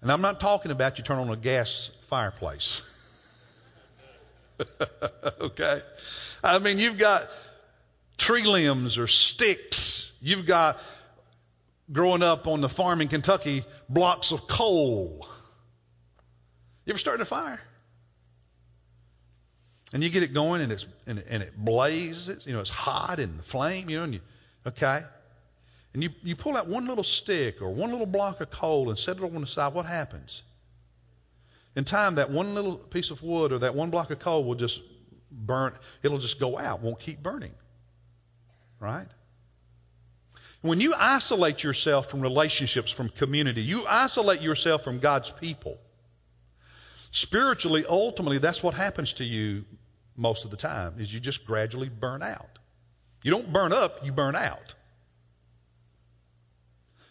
And 0.02 0.10
I'm 0.10 0.20
not 0.20 0.40
talking 0.40 0.72
about 0.72 0.98
you 0.98 1.04
turn 1.04 1.18
on 1.18 1.30
a 1.30 1.36
gas 1.36 1.92
fireplace. 2.08 2.84
okay? 5.40 5.82
I 6.42 6.58
mean, 6.58 6.80
you've 6.80 6.98
got 6.98 7.30
tree 8.16 8.42
limbs 8.42 8.98
or 8.98 9.06
sticks. 9.06 10.12
You've 10.20 10.44
got, 10.44 10.80
growing 11.92 12.24
up 12.24 12.48
on 12.48 12.60
the 12.60 12.68
farm 12.68 13.00
in 13.00 13.06
Kentucky, 13.06 13.64
blocks 13.88 14.32
of 14.32 14.48
coal. 14.48 15.28
You 16.84 16.90
ever 16.90 16.98
started 16.98 17.22
a 17.22 17.26
fire? 17.26 17.60
And 19.92 20.02
you 20.02 20.10
get 20.10 20.24
it 20.24 20.34
going 20.34 20.62
and, 20.62 20.72
it's, 20.72 20.86
and, 21.06 21.22
and 21.30 21.44
it 21.44 21.56
blazes, 21.56 22.44
you 22.44 22.54
know, 22.54 22.60
it's 22.60 22.70
hot 22.70 23.20
and 23.20 23.38
the 23.38 23.42
flame, 23.44 23.88
you 23.88 23.98
know, 23.98 24.04
and 24.04 24.14
you, 24.14 24.20
okay? 24.66 25.02
And 25.98 26.04
you, 26.04 26.10
you 26.22 26.36
pull 26.36 26.56
out 26.56 26.68
one 26.68 26.86
little 26.86 27.02
stick 27.02 27.60
or 27.60 27.70
one 27.70 27.90
little 27.90 28.06
block 28.06 28.40
of 28.40 28.50
coal 28.50 28.88
and 28.88 28.96
set 28.96 29.16
it 29.16 29.22
on 29.24 29.40
the 29.40 29.48
side, 29.48 29.74
what 29.74 29.84
happens? 29.84 30.44
In 31.74 31.82
time, 31.82 32.14
that 32.14 32.30
one 32.30 32.54
little 32.54 32.76
piece 32.76 33.10
of 33.10 33.20
wood 33.20 33.50
or 33.50 33.58
that 33.58 33.74
one 33.74 33.90
block 33.90 34.12
of 34.12 34.20
coal 34.20 34.44
will 34.44 34.54
just 34.54 34.80
burn, 35.28 35.72
it'll 36.04 36.20
just 36.20 36.38
go 36.38 36.56
out, 36.56 36.82
won't 36.82 37.00
keep 37.00 37.20
burning. 37.20 37.50
Right? 38.78 39.08
When 40.60 40.80
you 40.80 40.94
isolate 40.96 41.64
yourself 41.64 42.08
from 42.08 42.20
relationships, 42.20 42.92
from 42.92 43.08
community, 43.08 43.62
you 43.62 43.82
isolate 43.88 44.40
yourself 44.40 44.84
from 44.84 45.00
God's 45.00 45.32
people. 45.32 45.78
Spiritually, 47.10 47.84
ultimately, 47.88 48.38
that's 48.38 48.62
what 48.62 48.74
happens 48.74 49.14
to 49.14 49.24
you 49.24 49.64
most 50.16 50.44
of 50.44 50.52
the 50.52 50.56
time, 50.56 51.00
is 51.00 51.12
you 51.12 51.18
just 51.18 51.44
gradually 51.44 51.88
burn 51.88 52.22
out. 52.22 52.60
You 53.24 53.32
don't 53.32 53.52
burn 53.52 53.72
up, 53.72 54.06
you 54.06 54.12
burn 54.12 54.36
out. 54.36 54.76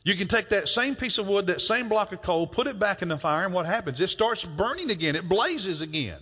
You 0.08 0.16
can 0.16 0.30
take 0.30 0.48
that 0.50 0.70
same 0.70 0.96
piece 0.96 1.18
of 1.18 1.28
wood, 1.28 1.48
that 1.48 1.60
same 1.60 1.90
block 1.90 2.14
of 2.14 2.22
coal, 2.22 2.48
put 2.48 2.68
it 2.68 2.80
back 2.80 3.02
in 3.02 3.10
the 3.10 3.18
fire, 3.18 3.44
and 3.44 3.54
what 3.54 3.66
happens? 3.66 4.00
It 4.00 4.08
starts 4.08 4.46
burning 4.46 4.90
again. 4.90 5.18
It 5.18 5.28
blazes 5.28 5.82
again. 5.82 6.18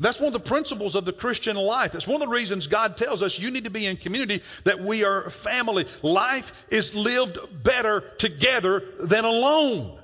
That's 0.00 0.18
one 0.18 0.26
of 0.26 0.32
the 0.32 0.40
principles 0.40 0.96
of 0.96 1.04
the 1.04 1.12
Christian 1.12 1.54
life. 1.54 1.92
That's 1.92 2.08
one 2.08 2.20
of 2.20 2.28
the 2.28 2.34
reasons 2.34 2.66
God 2.66 2.96
tells 2.96 3.22
us 3.22 3.38
you 3.38 3.52
need 3.52 3.62
to 3.62 3.70
be 3.70 3.86
in 3.86 3.96
community, 3.96 4.42
that 4.64 4.80
we 4.80 5.04
are 5.04 5.30
family. 5.30 5.86
Life 6.02 6.66
is 6.68 6.96
lived 6.96 7.38
better 7.62 8.00
together 8.18 8.82
than 8.98 9.24
alone. 9.24 9.96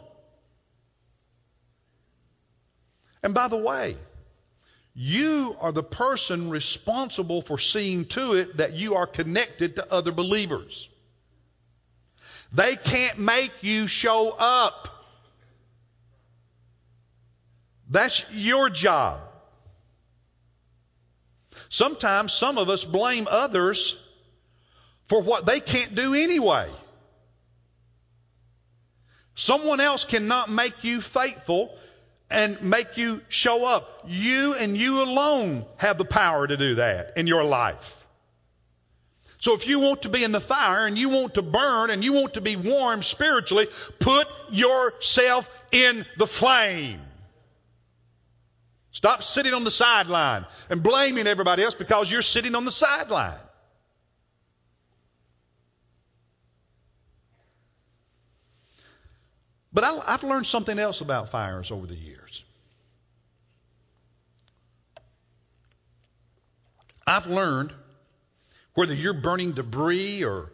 And 3.25 3.35
by 3.35 3.49
the 3.49 3.57
way, 3.57 3.97
you 4.95 5.57
are 5.61 5.73
the 5.73 5.83
person 5.83 6.51
responsible 6.51 7.43
for 7.43 7.59
seeing 7.59 8.05
to 8.05 8.35
it 8.35 8.59
that 8.59 8.75
you 8.75 8.95
are 8.95 9.09
connected 9.09 9.75
to 9.75 9.93
other 9.93 10.13
believers. 10.13 10.89
They 12.53 12.77
can't 12.77 13.19
make 13.19 13.53
you 13.63 13.87
show 13.87 14.35
up. 14.39 14.89
That's 17.89 18.25
your 18.33 18.71
job. 18.71 19.21
Sometimes 21.69 22.33
some 22.33 22.59
of 22.59 22.69
us 22.69 22.85
blame 22.85 23.29
others 23.31 23.99
for 25.07 25.23
what 25.23 25.47
they 25.47 25.61
can't 25.61 25.95
do 25.95 26.15
anyway. 26.15 26.69
Someone 29.35 29.81
else 29.81 30.05
cannot 30.05 30.51
make 30.51 30.85
you 30.85 31.01
faithful 31.01 31.75
and 32.31 32.61
make 32.63 32.97
you 32.97 33.21
show 33.29 33.65
up. 33.65 34.05
You 34.07 34.55
and 34.55 34.77
you 34.77 35.03
alone 35.03 35.65
have 35.79 35.99
the 35.99 36.05
power 36.05 36.47
to 36.47 36.57
do 36.57 36.77
that 36.77 37.17
in 37.17 37.27
your 37.27 37.45
life. 37.45 38.00
So 39.41 39.55
if 39.55 39.67
you 39.67 39.81
want 39.81 40.03
to 40.03 40.11
be 40.11 40.23
in 40.23 40.33
the 40.33 40.41
fire 40.41 40.87
and 40.87 40.99
you 40.99 41.09
want 41.09 41.35
to 41.35 41.43
burn 41.43 41.89
and 41.89 42.05
you 42.05 42.13
want 42.13 42.35
to 42.35 42.43
be 42.43 42.57
warm 42.57 43.03
spiritually, 43.03 43.69
put 43.99 44.29
yourself 44.51 45.49
in 45.73 46.05
the 46.19 46.27
flame. 46.27 47.01
Stop 48.93 49.23
sitting 49.23 49.55
on 49.55 49.65
the 49.65 49.71
sideline 49.71 50.45
and 50.69 50.83
blaming 50.83 51.27
everybody 51.27 51.63
else 51.63 51.75
because 51.75 52.11
you're 52.11 52.21
sitting 52.21 52.55
on 52.55 52.67
the 52.67 52.71
sideline. 52.71 53.39
But 59.73 59.85
I, 59.85 60.11
have 60.11 60.25
learned 60.25 60.47
something 60.47 60.79
else 60.79 61.01
about 61.01 61.31
fires 61.31 61.71
over 61.71 61.87
the 61.87 61.95
years. 61.95 62.45
I've 67.07 67.27
learned 67.27 67.73
whether 68.75 68.95
you're 68.95 69.15
burning 69.15 69.53
debris 69.53 70.25
or 70.25 70.53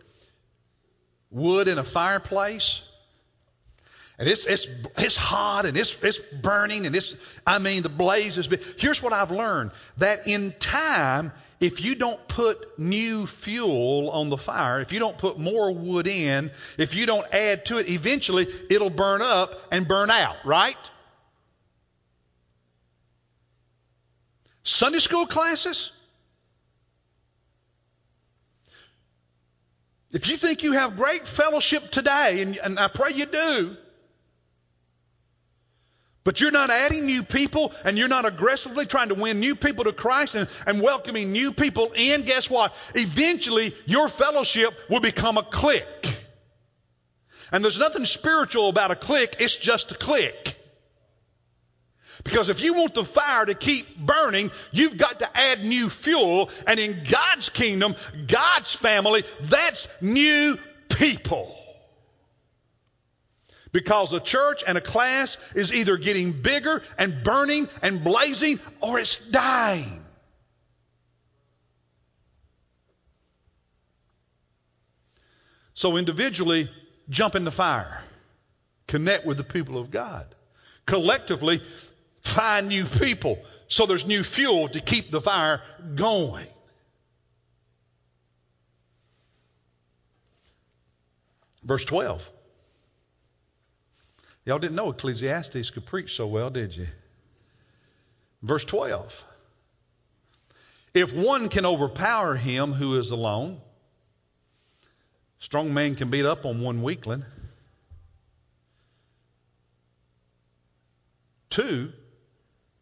wood 1.30 1.68
in 1.68 1.78
a 1.78 1.84
fireplace, 1.84 2.82
and 4.18 4.28
it's, 4.28 4.46
it's, 4.46 4.66
it's 4.96 5.16
hot 5.16 5.66
and 5.66 5.76
it's, 5.76 5.96
it's 6.02 6.18
burning 6.18 6.86
and 6.86 6.96
it's, 6.96 7.14
I 7.46 7.58
mean, 7.58 7.82
the 7.82 7.90
blaze 7.90 8.38
is. 8.38 8.48
Here's 8.78 9.02
what 9.02 9.12
I've 9.12 9.30
learned 9.30 9.72
that 9.98 10.26
in 10.26 10.52
time, 10.58 11.32
if 11.60 11.84
you 11.84 11.96
don't 11.96 12.26
put 12.26 12.78
new 12.78 13.26
fuel 13.26 14.10
on 14.10 14.30
the 14.30 14.38
fire, 14.38 14.80
if 14.80 14.92
you 14.92 15.00
don't 15.00 15.18
put 15.18 15.38
more 15.38 15.70
wood 15.70 16.06
in, 16.06 16.50
if 16.78 16.94
you 16.94 17.04
don't 17.04 17.26
add 17.32 17.66
to 17.66 17.78
it, 17.78 17.90
eventually 17.90 18.46
it'll 18.70 18.90
burn 18.90 19.20
up 19.20 19.60
and 19.70 19.86
burn 19.86 20.10
out, 20.10 20.36
right? 20.46 20.78
Sunday 24.64 24.98
school 24.98 25.26
classes? 25.26 25.92
If 30.12 30.28
you 30.28 30.36
think 30.36 30.62
you 30.62 30.72
have 30.72 30.96
great 30.96 31.26
fellowship 31.26 31.90
today, 31.90 32.42
and, 32.42 32.56
and 32.56 32.78
I 32.78 32.88
pray 32.88 33.12
you 33.12 33.26
do, 33.26 33.76
but 36.26 36.40
you're 36.40 36.50
not 36.50 36.70
adding 36.70 37.06
new 37.06 37.22
people 37.22 37.72
and 37.84 37.96
you're 37.96 38.08
not 38.08 38.24
aggressively 38.24 38.84
trying 38.84 39.10
to 39.10 39.14
win 39.14 39.38
new 39.38 39.54
people 39.54 39.84
to 39.84 39.92
Christ 39.92 40.34
and, 40.34 40.48
and, 40.66 40.82
welcoming 40.82 41.30
new 41.30 41.52
people 41.52 41.92
in, 41.94 42.22
guess 42.22 42.50
what? 42.50 42.74
Eventually, 42.96 43.76
your 43.84 44.08
fellowship 44.08 44.74
will 44.90 44.98
become 44.98 45.38
a 45.38 45.44
clique. 45.44 46.16
And 47.52 47.62
there's 47.62 47.78
nothing 47.78 48.04
spiritual 48.06 48.68
about 48.68 48.90
a 48.90 48.96
clique, 48.96 49.36
it's 49.38 49.54
just 49.54 49.92
a 49.92 49.94
clique. 49.94 50.55
Because 52.24 52.48
if 52.48 52.62
you 52.62 52.74
want 52.74 52.94
the 52.94 53.04
fire 53.04 53.44
to 53.44 53.54
keep 53.54 53.96
burning, 53.96 54.50
you've 54.72 54.96
got 54.96 55.20
to 55.20 55.36
add 55.36 55.64
new 55.64 55.88
fuel. 55.88 56.50
And 56.66 56.80
in 56.80 57.04
God's 57.08 57.48
kingdom, 57.48 57.94
God's 58.26 58.74
family, 58.74 59.24
that's 59.42 59.88
new 60.00 60.58
people. 60.88 61.56
Because 63.72 64.12
a 64.12 64.20
church 64.20 64.62
and 64.66 64.78
a 64.78 64.80
class 64.80 65.36
is 65.54 65.72
either 65.72 65.98
getting 65.98 66.32
bigger 66.32 66.82
and 66.98 67.22
burning 67.22 67.68
and 67.82 68.02
blazing 68.02 68.58
or 68.80 68.98
it's 68.98 69.18
dying. 69.18 70.02
So 75.74 75.98
individually, 75.98 76.70
jump 77.10 77.34
in 77.34 77.44
the 77.44 77.52
fire. 77.52 78.00
Connect 78.86 79.26
with 79.26 79.36
the 79.36 79.44
people 79.44 79.76
of 79.76 79.90
God. 79.90 80.26
Collectively, 80.86 81.60
find 82.36 82.68
new 82.68 82.84
people 82.84 83.38
so 83.68 83.86
there's 83.86 84.06
new 84.06 84.22
fuel 84.22 84.68
to 84.68 84.80
keep 84.80 85.10
the 85.10 85.20
fire 85.20 85.62
going. 85.94 86.46
Verse 91.64 91.84
12. 91.84 92.30
Y'all 94.44 94.58
didn't 94.58 94.76
know 94.76 94.90
Ecclesiastes 94.90 95.70
could 95.70 95.86
preach 95.86 96.14
so 96.14 96.26
well, 96.26 96.50
did 96.50 96.76
you? 96.76 96.86
Verse 98.42 98.64
12. 98.64 99.24
If 100.94 101.12
one 101.12 101.48
can 101.48 101.66
overpower 101.66 102.36
him 102.36 102.72
who 102.72 102.98
is 102.98 103.10
alone, 103.10 103.60
strong 105.40 105.74
man 105.74 105.96
can 105.96 106.10
beat 106.10 106.24
up 106.24 106.44
on 106.46 106.60
one 106.60 106.82
weakling. 106.82 107.24
Two 111.50 111.92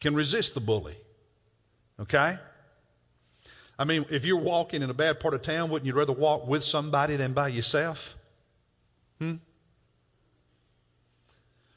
can 0.04 0.14
resist 0.14 0.52
the 0.52 0.60
bully. 0.60 0.94
Okay? 1.98 2.36
I 3.78 3.84
mean, 3.84 4.04
if 4.10 4.26
you're 4.26 4.36
walking 4.36 4.82
in 4.82 4.90
a 4.90 4.94
bad 4.94 5.18
part 5.18 5.32
of 5.32 5.40
town, 5.40 5.70
wouldn't 5.70 5.86
you 5.86 5.94
rather 5.94 6.12
walk 6.12 6.46
with 6.46 6.62
somebody 6.62 7.16
than 7.16 7.32
by 7.32 7.48
yourself? 7.48 8.14
Hmm? 9.18 9.36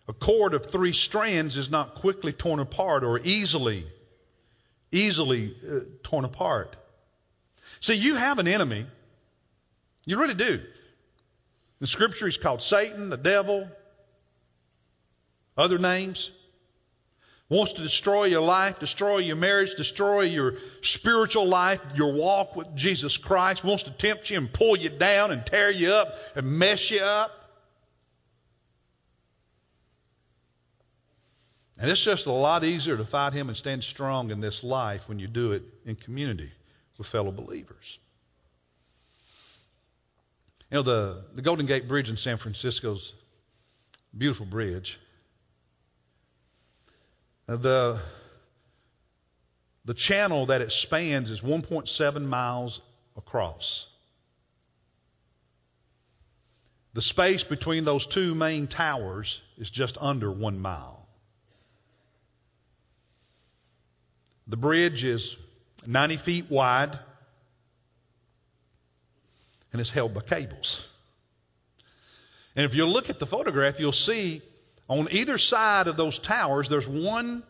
A 0.10 0.14
cord 0.14 0.54
of 0.54 0.66
three 0.66 0.92
strands 0.92 1.56
is 1.56 1.72
not 1.72 1.96
quickly 1.96 2.34
torn 2.34 2.60
apart 2.60 3.06
or 3.06 3.18
easily, 3.24 3.86
easily 4.92 5.56
uh, 5.66 5.80
torn 6.04 6.26
apart. 6.26 6.76
See, 7.80 7.96
you 7.96 8.16
have 8.16 8.40
an 8.40 8.48
enemy. 8.50 8.86
You 10.06 10.20
really 10.20 10.34
do. 10.34 10.62
The 11.80 11.88
scripture 11.88 12.26
he's 12.26 12.38
called 12.38 12.62
Satan, 12.62 13.10
the 13.10 13.18
devil, 13.18 13.70
other 15.56 15.78
names. 15.78 16.32
Wants 17.50 17.74
to 17.74 17.82
destroy 17.82 18.26
your 18.26 18.42
life, 18.42 18.80
destroy 18.80 19.20
your 19.20 19.38
marriage, 19.38 19.76
destroy 19.76 20.22
your 20.22 20.56
spiritual 20.82 21.48
life, 21.48 21.82
your 21.96 22.14
walk 22.14 22.58
with 22.58 22.76
Jesus 22.76 23.16
Christ. 23.16 23.64
Wants 23.64 23.84
to 23.84 23.92
tempt 23.92 24.30
you 24.30 24.38
and 24.38 24.52
pull 24.52 24.78
you 24.78 24.90
down 24.90 25.32
and 25.32 25.46
tear 25.46 25.72
you 25.72 25.92
up 25.92 26.14
and 26.36 26.60
mess 26.60 26.92
you 26.92 27.00
up. 27.00 27.32
And 31.80 31.90
it's 31.90 32.04
just 32.04 32.26
a 32.26 32.32
lot 32.32 32.66
easier 32.66 32.98
to 32.98 33.06
fight 33.06 33.34
him 33.34 33.48
and 33.48 33.58
stand 33.58 33.84
strong 33.84 34.32
in 34.32 34.42
this 34.42 34.64
life 34.64 35.08
when 35.08 35.20
you 35.20 35.28
do 35.28 35.54
it 35.54 35.64
in 35.86 35.96
community 35.96 36.52
with 36.98 37.08
fellow 37.08 37.32
believers. 37.32 38.00
You 40.70 40.76
know, 40.76 40.82
the, 40.82 41.24
the 41.34 41.42
Golden 41.42 41.66
Gate 41.66 41.88
Bridge 41.88 42.10
in 42.10 42.18
San 42.18 42.38
Francisco's 42.38 43.14
beautiful 44.18 44.46
bridge. 44.46 45.00
The, 47.48 48.00
the 49.86 49.94
channel 49.94 50.48
that 50.48 50.62
it 50.62 50.72
spans 50.72 51.30
is 51.30 51.42
1.7 51.42 52.26
miles 52.26 52.82
across. 53.16 53.88
The 56.94 57.02
space 57.02 57.44
between 57.44 57.86
those 57.86 58.06
two 58.06 58.36
main 58.36 58.68
towers 58.68 59.42
is 59.58 59.70
just 59.70 59.98
under 60.02 60.32
one 60.32 60.60
mile. 60.60 61.08
The 64.48 64.58
bridge 64.58 65.04
is 65.04 65.38
90 65.86 66.18
feet 66.18 66.50
wide 66.50 66.98
and 69.72 69.80
it's 69.80 69.90
held 69.90 70.14
by 70.14 70.22
cables. 70.22 70.88
And 72.56 72.66
if 72.66 72.74
you 72.76 72.86
look 72.86 73.10
at 73.10 73.20
the 73.20 73.26
photograph, 73.26 73.80
you'll 73.80 73.92
see 73.92 74.42
on 74.90 75.10
either 75.12 75.38
side 75.38 75.88
of 75.88 75.98
those 75.98 76.18
towers, 76.18 76.70
there's 76.70 76.88
one 76.88 77.44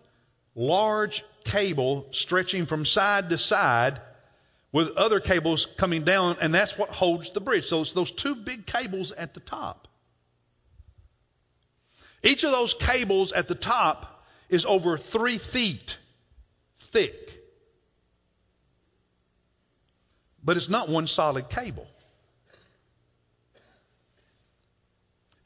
large 0.55 1.23
cable 1.43 2.07
stretching 2.11 2.65
from 2.65 2.85
side 2.85 3.29
to 3.29 3.37
side 3.37 4.01
with 4.71 4.97
other 4.97 5.19
cables 5.19 5.67
coming 5.77 6.03
down, 6.03 6.37
and 6.41 6.53
that's 6.53 6.77
what 6.77 6.89
holds 6.89 7.31
the 7.31 7.39
bridge. 7.39 7.65
So 7.65 7.81
it's 7.81 7.93
those 7.93 8.11
two 8.11 8.35
big 8.35 8.65
cables 8.65 9.11
at 9.11 9.33
the 9.33 9.39
top. 9.39 9.87
Each 12.23 12.43
of 12.43 12.51
those 12.51 12.73
cables 12.73 13.31
at 13.31 13.47
the 13.47 13.55
top 13.55 14.25
is 14.49 14.65
over 14.65 14.97
three 14.97 15.37
feet 15.37 15.97
thick. 16.79 17.33
But 20.43 20.57
it's 20.57 20.69
not 20.69 20.89
one 20.89 21.07
solid 21.07 21.49
cable. 21.49 21.87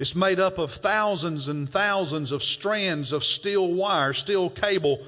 It's 0.01 0.15
made 0.15 0.39
up 0.39 0.57
of 0.57 0.71
thousands 0.71 1.47
and 1.47 1.69
thousands 1.69 2.31
of 2.31 2.43
strands 2.43 3.11
of 3.11 3.23
steel 3.23 3.71
wire, 3.71 4.13
steel 4.13 4.49
cable 4.49 4.99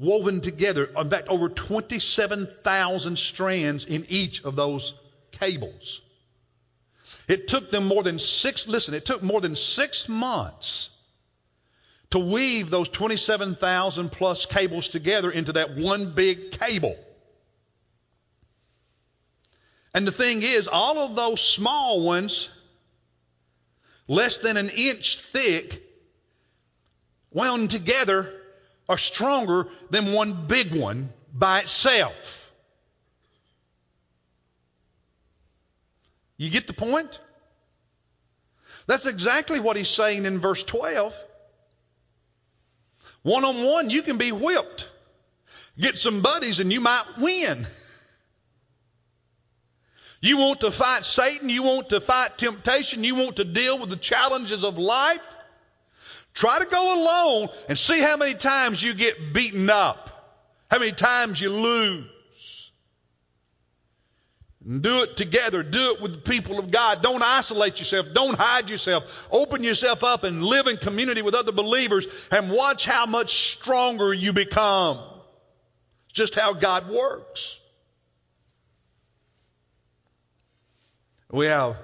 woven 0.00 0.40
together. 0.40 0.86
In 0.86 1.08
fact, 1.08 1.28
over 1.28 1.48
27,000 1.48 3.16
strands 3.16 3.84
in 3.84 4.04
each 4.08 4.42
of 4.42 4.56
those 4.56 4.92
cables. 5.30 6.00
It 7.28 7.46
took 7.46 7.70
them 7.70 7.86
more 7.86 8.02
than 8.02 8.18
six, 8.18 8.66
listen, 8.66 8.92
it 8.92 9.04
took 9.04 9.22
more 9.22 9.40
than 9.40 9.54
six 9.54 10.08
months 10.08 10.90
to 12.10 12.18
weave 12.18 12.70
those 12.70 12.88
27,000 12.88 14.10
plus 14.10 14.46
cables 14.46 14.88
together 14.88 15.30
into 15.30 15.52
that 15.52 15.76
one 15.76 16.12
big 16.12 16.58
cable. 16.58 16.98
And 19.94 20.04
the 20.04 20.12
thing 20.12 20.42
is, 20.42 20.66
all 20.66 20.98
of 20.98 21.14
those 21.14 21.40
small 21.40 22.02
ones, 22.02 22.48
less 24.08 24.38
than 24.38 24.56
an 24.56 24.70
inch 24.70 25.18
thick, 25.20 25.82
wound 27.32 27.70
together, 27.70 28.32
are 28.88 28.98
stronger 28.98 29.68
than 29.90 30.12
one 30.12 30.46
big 30.46 30.74
one 30.74 31.12
by 31.32 31.60
itself. 31.60 32.52
You 36.36 36.50
get 36.50 36.66
the 36.66 36.72
point? 36.72 37.18
That's 38.86 39.06
exactly 39.06 39.58
what 39.58 39.76
he's 39.76 39.88
saying 39.88 40.26
in 40.26 40.38
verse 40.38 40.62
12. 40.62 41.14
One 43.22 43.44
on 43.44 43.64
one, 43.64 43.90
you 43.90 44.02
can 44.02 44.18
be 44.18 44.30
whipped. 44.30 44.88
Get 45.78 45.98
some 45.98 46.22
buddies 46.22 46.60
and 46.60 46.72
you 46.72 46.80
might 46.80 47.04
win. 47.18 47.66
You 50.26 50.38
want 50.38 50.60
to 50.60 50.72
fight 50.72 51.04
Satan, 51.04 51.48
you 51.48 51.62
want 51.62 51.90
to 51.90 52.00
fight 52.00 52.36
temptation, 52.36 53.04
you 53.04 53.14
want 53.14 53.36
to 53.36 53.44
deal 53.44 53.78
with 53.78 53.90
the 53.90 53.96
challenges 53.96 54.64
of 54.64 54.76
life. 54.76 55.22
Try 56.34 56.58
to 56.58 56.66
go 56.66 56.94
alone 56.94 57.48
and 57.68 57.78
see 57.78 58.00
how 58.00 58.16
many 58.16 58.34
times 58.34 58.82
you 58.82 58.92
get 58.92 59.32
beaten 59.32 59.70
up, 59.70 60.10
how 60.68 60.80
many 60.80 60.90
times 60.90 61.40
you 61.40 61.50
lose. 61.50 62.70
And 64.64 64.82
do 64.82 65.02
it 65.02 65.16
together. 65.16 65.62
Do 65.62 65.92
it 65.92 66.02
with 66.02 66.12
the 66.14 66.18
people 66.18 66.58
of 66.58 66.72
God. 66.72 67.02
Don't 67.02 67.22
isolate 67.22 67.78
yourself. 67.78 68.08
Don't 68.12 68.36
hide 68.36 68.68
yourself. 68.68 69.28
Open 69.30 69.62
yourself 69.62 70.02
up 70.02 70.24
and 70.24 70.42
live 70.42 70.66
in 70.66 70.76
community 70.76 71.22
with 71.22 71.36
other 71.36 71.52
believers 71.52 72.28
and 72.32 72.50
watch 72.50 72.84
how 72.84 73.06
much 73.06 73.52
stronger 73.52 74.12
you 74.12 74.32
become. 74.32 74.98
Just 76.12 76.34
how 76.34 76.52
God 76.52 76.90
works. 76.90 77.60
We 81.30 81.46
have 81.46 81.76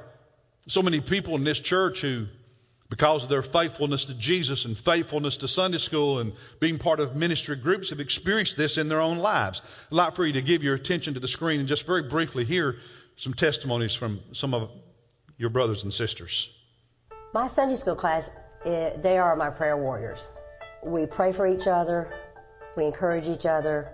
so 0.69 0.83
many 0.83 1.01
people 1.01 1.35
in 1.35 1.43
this 1.43 1.59
church 1.59 2.01
who, 2.01 2.27
because 2.89 3.25
of 3.25 3.29
their 3.29 3.43
faithfulness 3.43 4.05
to 4.05 4.15
Jesus 4.15 4.65
and 4.65 4.79
faithfulness 4.79 5.39
to 5.39 5.49
Sunday 5.49 5.79
school 5.79 6.21
and 6.21 6.33
being 6.61 6.79
part 6.79 7.01
of 7.01 7.17
ministry 7.17 7.57
groups, 7.57 7.91
have 7.91 7.99
experienced 7.99 8.57
this 8.57 8.79
in 8.79 8.89
their 8.89 9.01
own 9.01 9.19
lives. 9.19 9.61
I'd 9.91 9.97
like 9.97 10.15
for 10.15 10.25
you 10.25 10.35
to 10.35 10.43
give 10.43 10.63
your 10.63 10.77
attention 10.77 11.15
to 11.15 11.21
the 11.21 11.27
screen 11.27 11.59
and 11.59 11.69
just 11.69 11.87
very 11.87 12.05
briefly 12.05 12.45
hear 12.45 12.77
some 13.17 13.35
testimonies 13.35 13.95
from 13.95 14.21
some 14.33 14.55
of 14.55 14.71
your 15.39 15.51
brothers 15.51 15.83
and 15.83 15.93
sisters. 15.93 16.49
My 17.35 17.49
Sunday 17.49 17.75
school 17.75 17.97
class, 17.97 18.31
eh, 18.65 18.91
they 19.03 19.19
are 19.19 19.35
my 19.35 19.51
prayer 19.51 19.77
warriors. 19.77 20.29
We 20.85 21.07
pray 21.07 21.33
for 21.33 21.49
each 21.49 21.67
other, 21.67 22.15
we 22.77 22.85
encourage 22.85 23.27
each 23.27 23.47
other, 23.47 23.89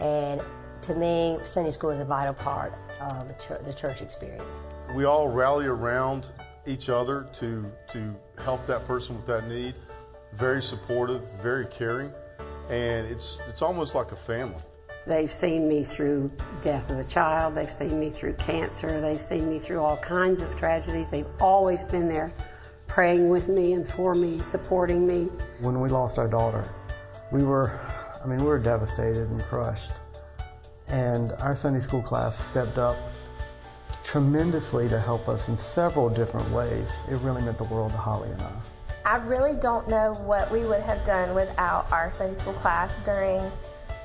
and 0.00 0.40
to 0.82 0.94
me, 0.94 1.38
Sunday 1.44 1.70
school 1.70 1.90
is 1.90 2.00
a 2.00 2.04
vital 2.04 2.34
part 2.34 2.72
Uh, 3.00 3.24
of 3.24 3.66
the 3.66 3.72
church 3.72 4.02
experience. 4.02 4.60
We 4.94 5.04
all 5.04 5.26
rally 5.28 5.64
around 5.64 6.32
each 6.66 6.90
other 6.90 7.26
to 7.34 7.72
to 7.92 8.14
help 8.36 8.66
that 8.66 8.84
person 8.84 9.16
with 9.16 9.24
that 9.24 9.48
need. 9.48 9.74
Very 10.34 10.60
supportive, 10.60 11.22
very 11.40 11.66
caring, 11.66 12.12
and 12.68 13.06
it's 13.06 13.38
it's 13.48 13.62
almost 13.62 13.94
like 13.94 14.12
a 14.12 14.16
family. 14.16 14.62
They've 15.06 15.32
seen 15.32 15.66
me 15.66 15.82
through 15.82 16.30
death 16.60 16.90
of 16.90 16.98
a 16.98 17.04
child. 17.04 17.54
They've 17.54 17.72
seen 17.72 17.98
me 17.98 18.10
through 18.10 18.34
cancer. 18.34 19.00
They've 19.00 19.22
seen 19.22 19.48
me 19.48 19.58
through 19.58 19.80
all 19.80 19.96
kinds 19.96 20.42
of 20.42 20.54
tragedies. 20.58 21.08
They've 21.08 21.26
always 21.40 21.82
been 21.82 22.06
there 22.06 22.30
praying 22.86 23.30
with 23.30 23.48
me 23.48 23.72
and 23.72 23.88
for 23.88 24.14
me, 24.14 24.40
supporting 24.42 25.06
me. 25.06 25.30
When 25.60 25.80
we 25.80 25.88
lost 25.88 26.18
our 26.18 26.28
daughter, 26.28 26.70
we 27.32 27.44
were, 27.44 27.80
I 28.22 28.26
mean, 28.26 28.40
we 28.40 28.46
were 28.46 28.58
devastated 28.58 29.30
and 29.30 29.40
crushed. 29.44 29.92
And 30.90 31.32
our 31.32 31.54
Sunday 31.54 31.80
school 31.80 32.02
class 32.02 32.36
stepped 32.46 32.78
up 32.78 32.96
tremendously 34.04 34.88
to 34.88 34.98
help 34.98 35.28
us 35.28 35.48
in 35.48 35.56
several 35.56 36.08
different 36.08 36.50
ways. 36.50 36.90
It 37.08 37.18
really 37.18 37.42
meant 37.42 37.58
the 37.58 37.64
world 37.64 37.92
to 37.92 37.96
Holly 37.96 38.30
and 38.30 38.42
I. 38.42 38.52
I 39.04 39.16
really 39.18 39.54
don't 39.58 39.88
know 39.88 40.14
what 40.24 40.50
we 40.50 40.60
would 40.60 40.82
have 40.82 41.04
done 41.04 41.34
without 41.34 41.90
our 41.92 42.12
Sunday 42.12 42.38
school 42.38 42.52
class 42.54 42.92
during 43.04 43.40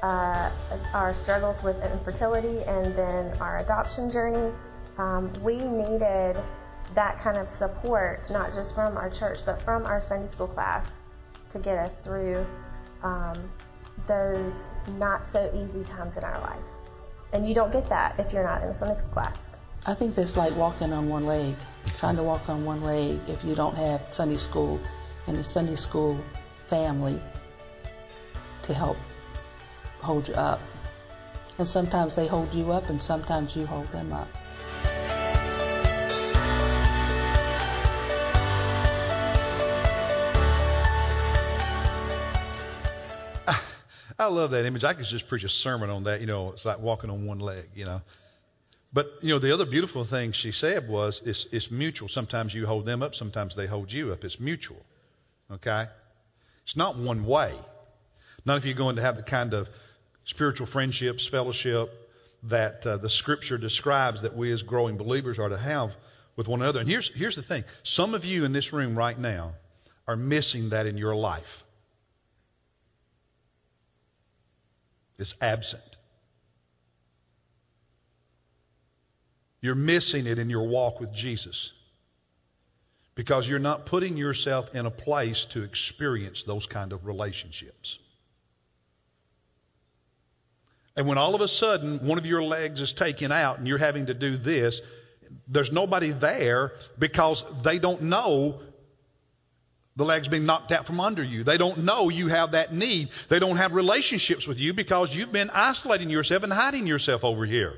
uh, 0.03 0.51
our 0.93 1.13
struggles 1.15 1.63
with 1.63 1.75
infertility 1.91 2.63
and 2.65 2.95
then 2.95 3.35
our 3.39 3.57
adoption 3.57 4.09
journey. 4.09 4.53
Um, 4.97 5.33
we 5.41 5.57
needed 5.57 6.37
that 6.93 7.17
kind 7.17 7.37
of 7.37 7.49
support, 7.49 8.29
not 8.29 8.53
just 8.53 8.75
from 8.75 8.95
our 8.97 9.09
church, 9.09 9.39
but 9.45 9.59
from 9.59 9.85
our 9.85 9.99
Sunday 9.99 10.29
school 10.29 10.47
class 10.47 10.85
to 11.49 11.59
get 11.59 11.77
us 11.77 11.99
through 11.99 12.45
um, 13.03 13.49
those 14.07 14.71
not 14.97 15.29
so 15.29 15.51
easy 15.55 15.83
times 15.83 16.15
in 16.15 16.23
our 16.23 16.39
life. 16.41 16.74
And 17.35 17.45
you 17.45 17.53
don't 17.53 17.73
get 17.73 17.89
that 17.89 18.17
if 18.17 18.31
you're 18.31 18.45
not 18.45 18.63
in 18.63 18.69
a 18.69 18.73
Sunday 18.73 18.95
school 18.95 19.09
class. 19.09 19.57
I 19.85 19.93
think 19.93 20.15
that's 20.15 20.37
like 20.37 20.55
walking 20.55 20.93
on 20.93 21.09
one 21.09 21.25
leg, 21.25 21.55
trying 21.97 22.15
to 22.15 22.23
walk 22.23 22.47
on 22.47 22.63
one 22.63 22.79
leg 22.79 23.19
if 23.27 23.43
you 23.43 23.55
don't 23.55 23.75
have 23.75 24.13
Sunday 24.13 24.37
school 24.37 24.79
and 25.27 25.35
a 25.35 25.43
Sunday 25.43 25.75
school 25.75 26.17
family 26.67 27.21
to 28.61 28.73
help 28.73 28.95
hold 29.99 30.29
you 30.29 30.35
up. 30.35 30.61
And 31.57 31.67
sometimes 31.67 32.15
they 32.15 32.25
hold 32.25 32.55
you 32.55 32.71
up 32.71 32.89
and 32.89 33.01
sometimes 33.01 33.53
you 33.53 33.65
hold 33.65 33.87
them 33.91 34.13
up. 34.13 34.29
I 44.17 44.27
love 44.27 44.51
that 44.51 44.65
image. 44.65 44.83
I 44.83 44.93
could 44.93 45.05
just 45.05 45.27
preach 45.27 45.43
a 45.43 45.49
sermon 45.49 45.89
on 45.89 46.03
that. 46.03 46.21
You 46.21 46.27
know, 46.27 46.51
it's 46.51 46.65
like 46.65 46.79
walking 46.79 47.09
on 47.09 47.25
one 47.25 47.39
leg, 47.39 47.65
you 47.75 47.85
know. 47.85 48.01
But, 48.93 49.11
you 49.21 49.29
know, 49.29 49.39
the 49.39 49.53
other 49.53 49.65
beautiful 49.65 50.05
thing 50.05 50.31
she 50.31 50.53
said 50.53 50.87
was 50.87 51.21
it's, 51.25 51.47
it's 51.51 51.69
mutual. 51.69 52.07
Sometimes 52.07 52.53
you 52.53 52.65
hold 52.65 52.85
them 52.85 53.03
up, 53.03 53.13
sometimes 53.13 53.53
they 53.53 53.67
hold 53.67 53.91
you 53.91 54.13
up. 54.13 54.23
It's 54.23 54.39
mutual. 54.39 54.81
Okay? 55.51 55.87
It's 56.63 56.77
not 56.77 56.97
one 56.97 57.25
way. 57.25 57.53
Not 58.45 58.57
if 58.57 58.65
you're 58.65 58.73
going 58.73 58.95
to 58.95 59.01
have 59.01 59.17
the 59.17 59.23
kind 59.23 59.53
of 59.53 59.67
spiritual 60.23 60.65
friendships, 60.65 61.27
fellowship 61.27 61.91
that 62.43 62.87
uh, 62.87 62.95
the 62.95 63.09
scripture 63.09 63.57
describes 63.57 64.21
that 64.21 64.33
we 64.33 64.49
as 64.53 64.61
growing 64.61 64.95
believers 64.95 65.39
are 65.39 65.49
to 65.49 65.57
have 65.57 65.93
with 66.37 66.47
one 66.47 66.61
another. 66.61 66.79
And 66.79 66.87
here's, 66.87 67.13
here's 67.13 67.35
the 67.35 67.43
thing 67.43 67.65
some 67.83 68.13
of 68.13 68.23
you 68.23 68.45
in 68.45 68.53
this 68.53 68.71
room 68.71 68.97
right 68.97 69.19
now 69.19 69.55
are 70.07 70.15
missing 70.15 70.69
that 70.69 70.85
in 70.85 70.97
your 70.97 71.17
life. 71.17 71.64
Is 75.17 75.35
absent. 75.41 75.83
You're 79.61 79.75
missing 79.75 80.27
it 80.27 80.37
in 80.37 80.49
your 80.49 80.67
walk 80.67 80.99
with 80.99 81.13
Jesus 81.13 81.71
because 83.15 83.47
you're 83.47 83.59
not 83.59 83.85
putting 83.85 84.17
yourself 84.17 84.75
in 84.75 84.85
a 84.85 84.91
place 84.91 85.45
to 85.45 85.63
experience 85.63 86.43
those 86.43 86.67
kind 86.67 86.91
of 86.91 87.07
relationships. 87.07 87.97
And 90.97 91.07
when 91.07 91.17
all 91.17 91.35
of 91.35 91.41
a 91.41 91.47
sudden 91.47 92.05
one 92.05 92.17
of 92.17 92.25
your 92.25 92.43
legs 92.43 92.79
is 92.79 92.93
taken 92.93 93.31
out 93.31 93.57
and 93.57 93.67
you're 93.67 93.77
having 93.77 94.05
to 94.05 94.13
do 94.13 94.37
this, 94.37 94.81
there's 95.47 95.71
nobody 95.71 96.11
there 96.11 96.73
because 96.99 97.43
they 97.63 97.79
don't 97.79 98.03
know 98.03 98.59
the 99.95 100.03
leg's 100.03 100.27
being 100.27 100.45
knocked 100.45 100.71
out 100.71 100.85
from 100.85 100.99
under 100.99 101.23
you. 101.23 101.43
They 101.43 101.57
don't 101.57 101.79
know 101.79 102.09
you 102.09 102.27
have 102.27 102.51
that 102.51 102.73
need. 102.73 103.09
They 103.29 103.39
don't 103.39 103.55
have 103.55 103.73
relationships 103.73 104.45
with 104.45 104.59
you 104.59 104.73
because 104.73 105.15
you've 105.15 105.31
been 105.31 105.49
isolating 105.53 106.09
yourself 106.09 106.43
and 106.43 106.51
hiding 106.51 106.85
yourself 106.85 107.23
over 107.23 107.45
here. 107.45 107.77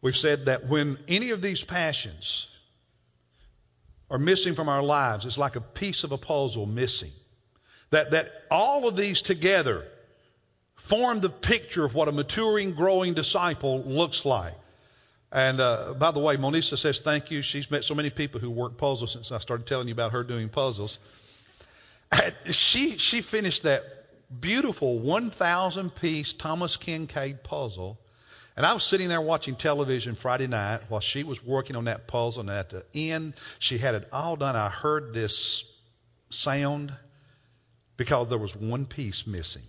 We've 0.00 0.16
said 0.16 0.46
that 0.46 0.66
when 0.66 0.98
any 1.08 1.30
of 1.30 1.42
these 1.42 1.62
passions 1.62 2.48
are 4.08 4.18
missing 4.18 4.54
from 4.54 4.68
our 4.68 4.82
lives, 4.82 5.26
it's 5.26 5.36
like 5.36 5.56
a 5.56 5.60
piece 5.60 6.04
of 6.04 6.12
a 6.12 6.18
puzzle 6.18 6.64
missing. 6.64 7.10
That, 7.90 8.12
that 8.12 8.30
all 8.50 8.88
of 8.88 8.96
these 8.96 9.20
together 9.20 9.84
form 10.88 11.20
the 11.20 11.28
picture 11.28 11.84
of 11.84 11.94
what 11.94 12.08
a 12.08 12.12
maturing, 12.12 12.72
growing 12.72 13.14
disciple 13.14 13.82
looks 13.82 14.24
like. 14.24 14.54
And 15.32 15.60
uh, 15.60 15.94
by 15.98 16.12
the 16.12 16.20
way, 16.20 16.36
Monisa 16.36 16.78
says 16.78 17.00
thank 17.00 17.30
you. 17.30 17.42
She's 17.42 17.70
met 17.70 17.84
so 17.84 17.94
many 17.94 18.10
people 18.10 18.40
who 18.40 18.50
work 18.50 18.76
puzzles 18.76 19.12
since 19.12 19.32
I 19.32 19.38
started 19.38 19.66
telling 19.66 19.88
you 19.88 19.92
about 19.92 20.12
her 20.12 20.22
doing 20.22 20.48
puzzles. 20.48 20.98
And 22.12 22.34
she 22.54 22.98
she 22.98 23.20
finished 23.20 23.64
that 23.64 23.82
beautiful 24.40 24.98
1,000 25.00 25.92
piece 25.94 26.32
Thomas 26.32 26.76
Kinkade 26.76 27.42
puzzle. 27.42 27.98
And 28.56 28.64
I 28.64 28.72
was 28.72 28.84
sitting 28.84 29.08
there 29.08 29.20
watching 29.20 29.56
television 29.56 30.14
Friday 30.14 30.46
night 30.46 30.82
while 30.88 31.00
she 31.00 31.24
was 31.24 31.44
working 31.44 31.76
on 31.76 31.84
that 31.84 32.06
puzzle. 32.06 32.42
And 32.42 32.50
at 32.50 32.70
the 32.70 32.84
end, 32.94 33.34
she 33.58 33.76
had 33.76 33.96
it 33.96 34.08
all 34.12 34.36
done. 34.36 34.54
I 34.54 34.68
heard 34.68 35.12
this 35.12 35.64
sound 36.30 36.94
because 37.96 38.28
there 38.28 38.38
was 38.38 38.54
one 38.54 38.86
piece 38.86 39.26
missing 39.26 39.62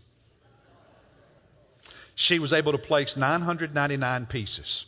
she 2.19 2.39
was 2.39 2.51
able 2.51 2.71
to 2.71 2.79
place 2.79 3.15
999 3.15 4.25
pieces. 4.25 4.87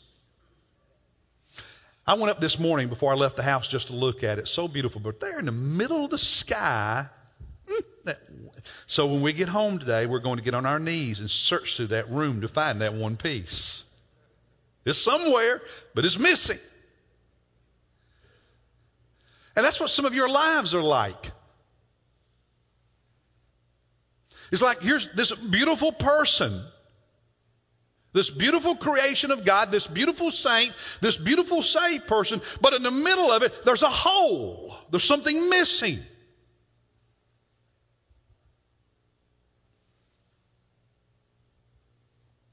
I 2.07 2.15
went 2.15 2.31
up 2.31 2.41
this 2.41 2.57
morning 2.57 2.89
before 2.89 3.11
I 3.11 3.15
left 3.15 3.35
the 3.35 3.43
house 3.43 3.67
just 3.67 3.87
to 3.87 3.93
look 3.93 4.23
at 4.23 4.39
it. 4.39 4.47
So 4.47 4.67
beautiful. 4.67 4.99
But 4.99 5.19
there 5.19 5.37
in 5.37 5.45
the 5.45 5.51
middle 5.51 6.03
of 6.03 6.09
the 6.09 6.17
sky, 6.17 7.05
mm, 7.69 8.15
So 8.87 9.05
when 9.05 9.21
we 9.21 9.33
get 9.33 9.47
home 9.47 9.77
today, 9.77 10.07
we're 10.07 10.21
going 10.21 10.37
to 10.37 10.43
get 10.43 10.55
on 10.55 10.65
our 10.65 10.79
knees 10.79 11.19
and 11.19 11.29
search 11.29 11.77
through 11.77 11.87
that 11.87 12.09
room 12.09 12.41
to 12.41 12.47
find 12.47 12.81
that 12.81 12.95
one 12.95 13.15
piece. 13.15 13.85
It's 14.83 14.97
somewhere, 14.97 15.61
but 15.93 16.05
it's 16.05 16.17
missing. 16.17 16.57
And 19.55 19.63
that's 19.63 19.79
what 19.79 19.91
some 19.91 20.05
of 20.05 20.15
your 20.15 20.29
lives 20.29 20.73
are 20.73 20.81
like. 20.81 21.31
It's 24.51 24.63
like 24.63 24.81
here's 24.81 25.07
this 25.11 25.31
beautiful 25.31 25.91
person, 25.91 26.65
this 28.11 28.29
beautiful 28.29 28.75
creation 28.75 29.31
of 29.31 29.45
God, 29.45 29.71
this 29.71 29.85
beautiful 29.87 30.31
saint, 30.31 30.73
this 31.01 31.17
beautiful 31.17 31.61
saved 31.61 32.07
person, 32.07 32.41
but 32.61 32.73
in 32.73 32.83
the 32.83 32.91
middle 32.91 33.31
of 33.31 33.43
it, 33.43 33.63
there's 33.65 33.83
a 33.83 33.89
hole. 33.89 34.75
There's 34.89 35.03
something 35.03 35.49
missing. 35.49 35.99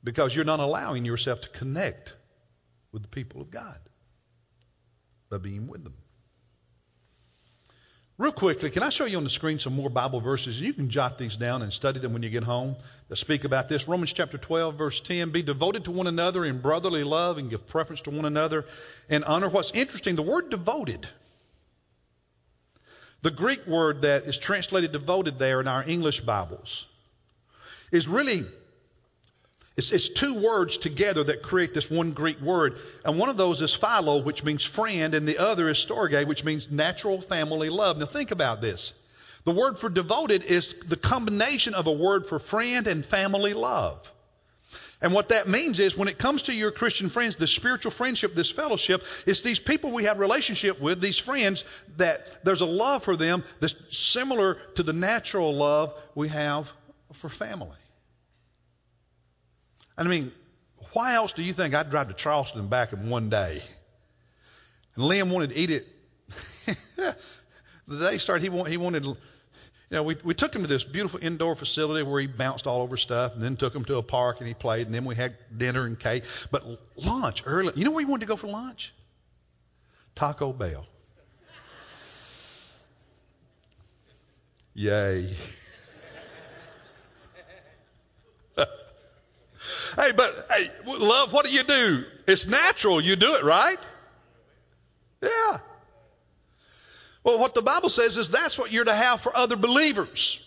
Because 0.04 0.36
you're 0.36 0.44
not 0.44 0.60
allowing 0.60 1.04
yourself 1.04 1.40
to 1.40 1.48
connect 1.48 2.14
with 2.92 3.02
the 3.02 3.08
people 3.08 3.40
of 3.40 3.50
God 3.50 3.80
by 5.30 5.38
being 5.38 5.66
with 5.66 5.82
them. 5.82 5.94
Real 8.18 8.32
quickly, 8.32 8.70
can 8.70 8.82
I 8.82 8.88
show 8.88 9.04
you 9.04 9.18
on 9.18 9.24
the 9.24 9.30
screen 9.30 9.58
some 9.58 9.74
more 9.74 9.90
Bible 9.90 10.20
verses? 10.22 10.58
You 10.58 10.72
can 10.72 10.88
jot 10.88 11.18
these 11.18 11.36
down 11.36 11.60
and 11.60 11.70
study 11.70 12.00
them 12.00 12.14
when 12.14 12.22
you 12.22 12.30
get 12.30 12.44
home 12.44 12.76
that 13.08 13.16
speak 13.16 13.44
about 13.44 13.68
this. 13.68 13.86
Romans 13.86 14.14
chapter 14.14 14.38
12, 14.38 14.74
verse 14.74 15.00
10 15.00 15.30
Be 15.30 15.42
devoted 15.42 15.84
to 15.84 15.90
one 15.90 16.06
another 16.06 16.42
in 16.42 16.62
brotherly 16.62 17.04
love 17.04 17.36
and 17.36 17.50
give 17.50 17.66
preference 17.66 18.00
to 18.02 18.10
one 18.10 18.24
another 18.24 18.64
and 19.10 19.22
honor. 19.24 19.50
What's 19.50 19.70
interesting, 19.72 20.16
the 20.16 20.22
word 20.22 20.48
devoted, 20.48 21.06
the 23.20 23.30
Greek 23.30 23.66
word 23.66 24.00
that 24.02 24.22
is 24.22 24.38
translated 24.38 24.92
devoted 24.92 25.38
there 25.38 25.60
in 25.60 25.68
our 25.68 25.86
English 25.86 26.20
Bibles, 26.20 26.86
is 27.92 28.08
really 28.08 28.46
it's, 29.76 29.92
it's, 29.92 30.08
two 30.08 30.34
words 30.34 30.78
together 30.78 31.24
that 31.24 31.42
create 31.42 31.74
this 31.74 31.90
one 31.90 32.12
Greek 32.12 32.40
word. 32.40 32.78
And 33.04 33.18
one 33.18 33.28
of 33.28 33.36
those 33.36 33.60
is 33.60 33.74
philo, 33.74 34.22
which 34.22 34.42
means 34.42 34.64
friend, 34.64 35.14
and 35.14 35.28
the 35.28 35.38
other 35.38 35.68
is 35.68 35.76
storge, 35.76 36.26
which 36.26 36.44
means 36.44 36.70
natural 36.70 37.20
family 37.20 37.68
love. 37.68 37.98
Now 37.98 38.06
think 38.06 38.30
about 38.30 38.62
this. 38.62 38.94
The 39.44 39.52
word 39.52 39.78
for 39.78 39.88
devoted 39.88 40.44
is 40.44 40.74
the 40.86 40.96
combination 40.96 41.74
of 41.74 41.86
a 41.86 41.92
word 41.92 42.26
for 42.26 42.38
friend 42.38 42.86
and 42.86 43.04
family 43.04 43.52
love. 43.52 44.10
And 45.02 45.12
what 45.12 45.28
that 45.28 45.46
means 45.46 45.78
is 45.78 45.96
when 45.96 46.08
it 46.08 46.16
comes 46.16 46.44
to 46.44 46.54
your 46.54 46.70
Christian 46.70 47.10
friends, 47.10 47.36
the 47.36 47.46
spiritual 47.46 47.92
friendship, 47.92 48.34
this 48.34 48.50
fellowship, 48.50 49.04
it's 49.26 49.42
these 49.42 49.60
people 49.60 49.90
we 49.90 50.04
have 50.04 50.18
relationship 50.18 50.80
with, 50.80 51.02
these 51.02 51.18
friends, 51.18 51.64
that 51.98 52.42
there's 52.44 52.62
a 52.62 52.66
love 52.66 53.04
for 53.04 53.14
them 53.14 53.44
that's 53.60 53.76
similar 53.90 54.54
to 54.76 54.82
the 54.82 54.94
natural 54.94 55.54
love 55.54 55.94
we 56.14 56.28
have 56.28 56.72
for 57.12 57.28
family. 57.28 57.76
I 59.98 60.04
mean, 60.04 60.32
why 60.92 61.14
else 61.14 61.32
do 61.32 61.42
you 61.42 61.52
think 61.52 61.74
I'd 61.74 61.90
drive 61.90 62.08
to 62.08 62.14
Charleston 62.14 62.60
and 62.60 62.70
back 62.70 62.92
in 62.92 63.08
one 63.08 63.28
day? 63.30 63.62
And 64.94 65.04
Liam 65.04 65.32
wanted 65.32 65.50
to 65.50 65.56
eat 65.56 65.70
it. 65.70 65.86
the 67.86 67.98
day 67.98 68.18
started, 68.18 68.42
he, 68.42 68.48
wanted, 68.48 68.70
he 68.70 68.76
wanted, 68.76 69.04
you 69.04 69.16
know, 69.90 70.02
we, 70.02 70.16
we 70.24 70.34
took 70.34 70.54
him 70.54 70.62
to 70.62 70.68
this 70.68 70.84
beautiful 70.84 71.20
indoor 71.22 71.54
facility 71.54 72.02
where 72.02 72.20
he 72.20 72.26
bounced 72.26 72.66
all 72.66 72.82
over 72.82 72.96
stuff, 72.96 73.34
and 73.34 73.42
then 73.42 73.56
took 73.56 73.74
him 73.74 73.84
to 73.84 73.96
a 73.96 74.02
park 74.02 74.38
and 74.38 74.48
he 74.48 74.54
played, 74.54 74.86
and 74.86 74.94
then 74.94 75.04
we 75.04 75.14
had 75.14 75.36
dinner 75.56 75.84
and 75.84 75.98
cake. 75.98 76.24
But 76.50 76.64
lunch 76.96 77.42
early, 77.46 77.72
you 77.76 77.84
know 77.84 77.90
where 77.90 78.04
he 78.04 78.10
wanted 78.10 78.26
to 78.26 78.28
go 78.28 78.36
for 78.36 78.48
lunch? 78.48 78.92
Taco 80.14 80.52
Bell. 80.52 80.86
Yay. 84.74 85.30
Hey, 89.96 90.12
but 90.12 90.46
hey, 90.50 90.70
love, 90.84 91.32
what 91.32 91.46
do 91.46 91.52
you 91.52 91.62
do? 91.62 92.04
It's 92.28 92.46
natural. 92.46 93.00
You 93.00 93.16
do 93.16 93.34
it, 93.34 93.44
right? 93.44 93.78
Yeah. 95.22 95.58
Well, 97.24 97.38
what 97.38 97.54
the 97.54 97.62
Bible 97.62 97.88
says 97.88 98.18
is 98.18 98.30
that's 98.30 98.58
what 98.58 98.70
you're 98.70 98.84
to 98.84 98.94
have 98.94 99.22
for 99.22 99.34
other 99.34 99.56
believers. 99.56 100.42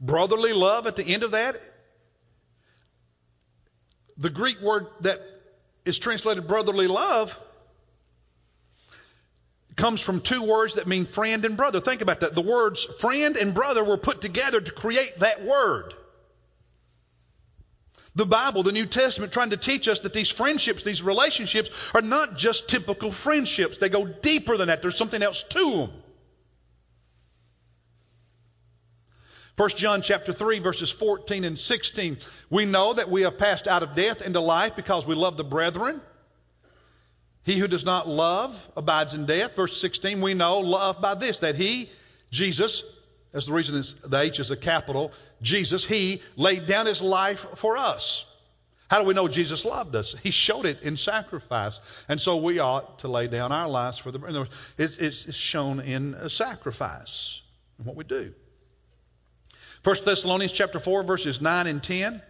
Brotherly 0.00 0.52
love 0.52 0.86
at 0.86 0.96
the 0.96 1.04
end 1.04 1.22
of 1.22 1.32
that, 1.32 1.60
the 4.16 4.30
Greek 4.30 4.60
word 4.60 4.88
that 5.02 5.20
is 5.84 5.98
translated 5.98 6.48
brotherly 6.48 6.88
love 6.88 7.38
comes 9.76 10.00
from 10.00 10.20
two 10.20 10.42
words 10.42 10.74
that 10.74 10.86
mean 10.86 11.06
friend 11.06 11.44
and 11.44 11.56
brother. 11.56 11.80
Think 11.80 12.02
about 12.02 12.20
that. 12.20 12.34
The 12.34 12.42
words 12.42 12.84
friend 12.84 13.36
and 13.36 13.54
brother 13.54 13.82
were 13.82 13.96
put 13.96 14.20
together 14.20 14.60
to 14.60 14.72
create 14.72 15.12
that 15.18 15.44
word. 15.44 15.94
The 18.14 18.26
Bible, 18.26 18.62
the 18.62 18.72
New 18.72 18.84
Testament, 18.84 19.32
trying 19.32 19.50
to 19.50 19.56
teach 19.56 19.88
us 19.88 20.00
that 20.00 20.12
these 20.12 20.30
friendships, 20.30 20.82
these 20.82 21.02
relationships, 21.02 21.70
are 21.94 22.02
not 22.02 22.36
just 22.36 22.68
typical 22.68 23.10
friendships. 23.10 23.78
They 23.78 23.88
go 23.88 24.04
deeper 24.04 24.58
than 24.58 24.68
that. 24.68 24.82
There's 24.82 24.98
something 24.98 25.22
else 25.22 25.42
to 25.44 25.70
them. 25.70 25.90
1 29.56 29.68
John 29.70 30.02
chapter 30.02 30.32
3 30.32 30.58
verses 30.60 30.90
14 30.90 31.44
and 31.44 31.58
16. 31.58 32.18
We 32.50 32.64
know 32.64 32.94
that 32.94 33.10
we 33.10 33.22
have 33.22 33.38
passed 33.38 33.68
out 33.68 33.82
of 33.82 33.94
death 33.94 34.22
into 34.22 34.40
life 34.40 34.76
because 34.76 35.06
we 35.06 35.14
love 35.14 35.36
the 35.36 35.44
brethren. 35.44 36.00
He 37.44 37.58
who 37.58 37.66
does 37.66 37.84
not 37.84 38.08
love 38.08 38.70
abides 38.76 39.14
in 39.14 39.26
death. 39.26 39.56
Verse 39.56 39.80
16, 39.80 40.20
we 40.20 40.34
know 40.34 40.60
love 40.60 41.00
by 41.00 41.14
this, 41.14 41.40
that 41.40 41.56
he, 41.56 41.90
Jesus, 42.30 42.84
as 43.32 43.46
the 43.46 43.52
reason 43.52 43.82
the 44.04 44.20
H 44.20 44.38
is 44.38 44.50
a 44.50 44.56
capital, 44.56 45.12
Jesus, 45.40 45.84
he 45.84 46.22
laid 46.36 46.66
down 46.66 46.86
his 46.86 47.02
life 47.02 47.46
for 47.56 47.76
us. 47.76 48.26
How 48.88 49.00
do 49.00 49.06
we 49.06 49.14
know 49.14 49.26
Jesus 49.26 49.64
loved 49.64 49.96
us? 49.96 50.14
He 50.22 50.30
showed 50.30 50.66
it 50.66 50.82
in 50.82 50.98
sacrifice. 50.98 51.80
And 52.08 52.20
so 52.20 52.36
we 52.36 52.58
ought 52.58 52.98
to 52.98 53.08
lay 53.08 53.26
down 53.26 53.50
our 53.50 53.68
lives 53.68 53.96
for 53.96 54.10
the. 54.10 54.46
It's, 54.76 54.98
it's 54.98 55.34
shown 55.34 55.80
in 55.80 56.28
sacrifice 56.28 57.40
and 57.78 57.86
what 57.86 57.96
we 57.96 58.04
do. 58.04 58.34
1 59.82 59.96
Thessalonians 60.04 60.52
chapter 60.52 60.78
4, 60.78 61.04
verses 61.04 61.40
9 61.40 61.66
and 61.66 61.82
10. 61.82 62.22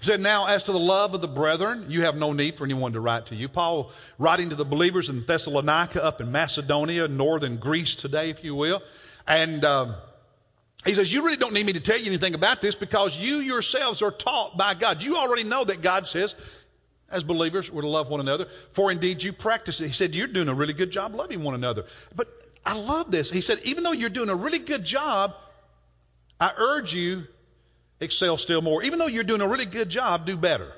He 0.00 0.06
said, 0.06 0.20
Now, 0.20 0.46
as 0.46 0.64
to 0.64 0.72
the 0.72 0.78
love 0.78 1.14
of 1.14 1.20
the 1.20 1.28
brethren, 1.28 1.86
you 1.90 2.02
have 2.02 2.16
no 2.16 2.32
need 2.32 2.56
for 2.56 2.64
anyone 2.64 2.94
to 2.94 3.00
write 3.00 3.26
to 3.26 3.36
you. 3.36 3.48
Paul, 3.48 3.90
writing 4.18 4.48
to 4.48 4.56
the 4.56 4.64
believers 4.64 5.10
in 5.10 5.24
Thessalonica, 5.26 6.02
up 6.02 6.22
in 6.22 6.32
Macedonia, 6.32 7.06
northern 7.06 7.58
Greece 7.58 7.96
today, 7.96 8.30
if 8.30 8.42
you 8.42 8.54
will. 8.54 8.82
And 9.26 9.62
um, 9.62 9.94
he 10.86 10.94
says, 10.94 11.12
You 11.12 11.22
really 11.22 11.36
don't 11.36 11.52
need 11.52 11.66
me 11.66 11.74
to 11.74 11.80
tell 11.80 11.98
you 11.98 12.06
anything 12.06 12.32
about 12.32 12.62
this 12.62 12.74
because 12.74 13.16
you 13.18 13.36
yourselves 13.36 14.00
are 14.00 14.10
taught 14.10 14.56
by 14.56 14.72
God. 14.72 15.02
You 15.02 15.16
already 15.16 15.44
know 15.44 15.64
that 15.64 15.82
God 15.82 16.06
says, 16.06 16.34
as 17.10 17.22
believers, 17.22 17.70
we're 17.70 17.82
to 17.82 17.88
love 17.88 18.08
one 18.08 18.20
another. 18.20 18.46
For 18.72 18.90
indeed 18.90 19.22
you 19.22 19.32
practice 19.32 19.80
it. 19.80 19.86
He 19.88 19.92
said, 19.92 20.14
You're 20.14 20.28
doing 20.28 20.48
a 20.48 20.54
really 20.54 20.72
good 20.72 20.90
job 20.90 21.14
loving 21.14 21.42
one 21.42 21.54
another. 21.54 21.84
But 22.16 22.28
I 22.64 22.78
love 22.78 23.10
this. 23.10 23.30
He 23.30 23.42
said, 23.42 23.58
Even 23.64 23.84
though 23.84 23.92
you're 23.92 24.08
doing 24.08 24.30
a 24.30 24.34
really 24.34 24.60
good 24.60 24.84
job, 24.84 25.34
I 26.38 26.52
urge 26.56 26.94
you 26.94 27.26
excel 28.00 28.36
still 28.36 28.62
more. 28.62 28.82
Even 28.82 28.98
though 28.98 29.06
you're 29.06 29.24
doing 29.24 29.40
a 29.40 29.48
really 29.48 29.66
good 29.66 29.88
job, 29.88 30.26
do 30.26 30.36
better. 30.36 30.72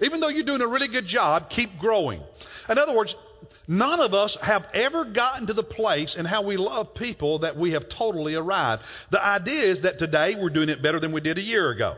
Even 0.00 0.20
though 0.20 0.28
you're 0.28 0.44
doing 0.44 0.60
a 0.60 0.66
really 0.66 0.88
good 0.88 1.06
job, 1.06 1.48
keep 1.48 1.78
growing. 1.78 2.20
In 2.68 2.78
other 2.78 2.94
words, 2.94 3.14
none 3.68 4.00
of 4.00 4.14
us 4.14 4.36
have 4.36 4.68
ever 4.74 5.04
gotten 5.04 5.46
to 5.46 5.52
the 5.52 5.62
place 5.62 6.16
in 6.16 6.24
how 6.24 6.42
we 6.42 6.56
love 6.56 6.94
people 6.94 7.40
that 7.40 7.56
we 7.56 7.72
have 7.72 7.88
totally 7.88 8.34
arrived. 8.34 8.84
The 9.10 9.24
idea 9.24 9.62
is 9.62 9.82
that 9.82 9.98
today 9.98 10.34
we're 10.34 10.50
doing 10.50 10.68
it 10.68 10.82
better 10.82 10.98
than 10.98 11.12
we 11.12 11.20
did 11.20 11.38
a 11.38 11.42
year 11.42 11.70
ago 11.70 11.96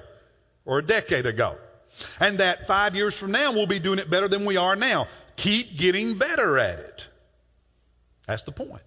or 0.67 0.79
a 0.79 0.85
decade 0.85 1.25
ago. 1.25 1.57
And 2.21 2.39
that 2.39 2.67
five 2.67 2.95
years 2.95 3.17
from 3.17 3.31
now 3.31 3.53
we'll 3.53 3.67
be 3.67 3.79
doing 3.79 3.99
it 3.99 4.11
better 4.11 4.29
than 4.29 4.45
we 4.45 4.57
are 4.57 4.77
now. 4.77 5.07
Keep 5.37 5.77
getting 5.79 6.19
better 6.19 6.59
at 6.59 6.79
it. 6.81 7.05
That's 8.27 8.43
the 8.43 8.53
point. 8.53 8.83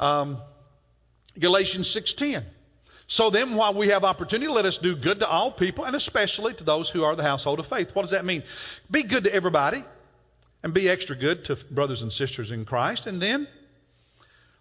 Um, 0.00 0.38
Galatians 1.38 1.88
6:10. 1.88 2.44
So 3.10 3.30
then, 3.30 3.54
while 3.54 3.72
we 3.72 3.88
have 3.88 4.04
opportunity, 4.04 4.52
let 4.52 4.66
us 4.66 4.76
do 4.76 4.94
good 4.94 5.20
to 5.20 5.28
all 5.28 5.50
people, 5.50 5.86
and 5.86 5.96
especially 5.96 6.52
to 6.52 6.62
those 6.62 6.90
who 6.90 7.04
are 7.04 7.16
the 7.16 7.22
household 7.22 7.58
of 7.58 7.66
faith. 7.66 7.94
What 7.94 8.02
does 8.02 8.10
that 8.10 8.26
mean? 8.26 8.42
Be 8.90 9.02
good 9.02 9.24
to 9.24 9.34
everybody, 9.34 9.82
and 10.62 10.74
be 10.74 10.90
extra 10.90 11.16
good 11.16 11.46
to 11.46 11.56
brothers 11.70 12.02
and 12.02 12.12
sisters 12.12 12.50
in 12.50 12.66
Christ. 12.66 13.06
And 13.06 13.20
then, 13.20 13.48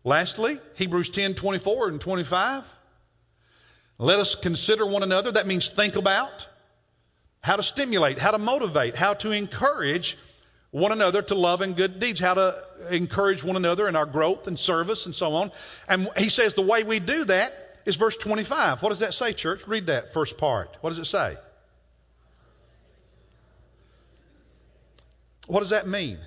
lastly, 0.06 0.60
Hebrews 0.76 1.10
10 1.10 1.34
24 1.34 1.90
and 1.90 2.00
25. 2.00 2.64
Let 3.98 4.20
us 4.20 4.36
consider 4.36 4.86
one 4.86 5.04
another. 5.04 5.34
That 5.34 5.46
means 5.46 5.68
think 5.68 5.98
about 5.98 6.48
how 7.42 7.58
to 7.58 7.64
stimulate, 7.64 8.18
how 8.18 8.32
to 8.32 8.38
motivate, 8.38 8.96
how 8.96 9.14
to 9.16 9.32
encourage 9.32 10.18
one 10.72 10.94
another 10.94 11.22
to 11.22 11.36
love 11.36 11.60
and 11.60 11.76
good 11.76 12.00
deeds, 12.00 12.22
how 12.22 12.36
to 12.36 12.64
encourage 12.92 13.44
one 13.44 13.58
another 13.58 13.90
in 13.90 13.98
our 13.98 14.06
growth 14.06 14.48
and 14.48 14.58
service 14.58 15.06
and 15.06 15.14
so 15.14 15.34
on. 15.34 15.52
And 15.90 16.10
he 16.16 16.30
says 16.30 16.54
the 16.54 16.62
way 16.62 16.84
we 16.84 17.02
do 17.02 17.26
that 17.26 17.66
is 17.88 17.96
verse 17.96 18.18
25. 18.18 18.84
What 18.84 18.90
does 18.90 19.00
that 19.00 19.14
say, 19.14 19.32
church? 19.32 19.66
Read 19.66 19.88
that 19.88 20.12
first 20.14 20.38
part. 20.38 20.76
What 20.82 20.90
does 20.90 21.00
it 21.00 21.06
say? 21.06 21.38
What 25.48 25.62
does 25.62 25.70
that 25.70 25.88
mean? 25.88 26.20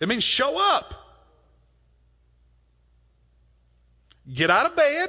It 0.00 0.08
means 0.08 0.24
show 0.24 0.58
up. 0.76 0.92
Get 4.30 4.50
out 4.50 4.66
of 4.66 4.74
bed. 4.74 5.08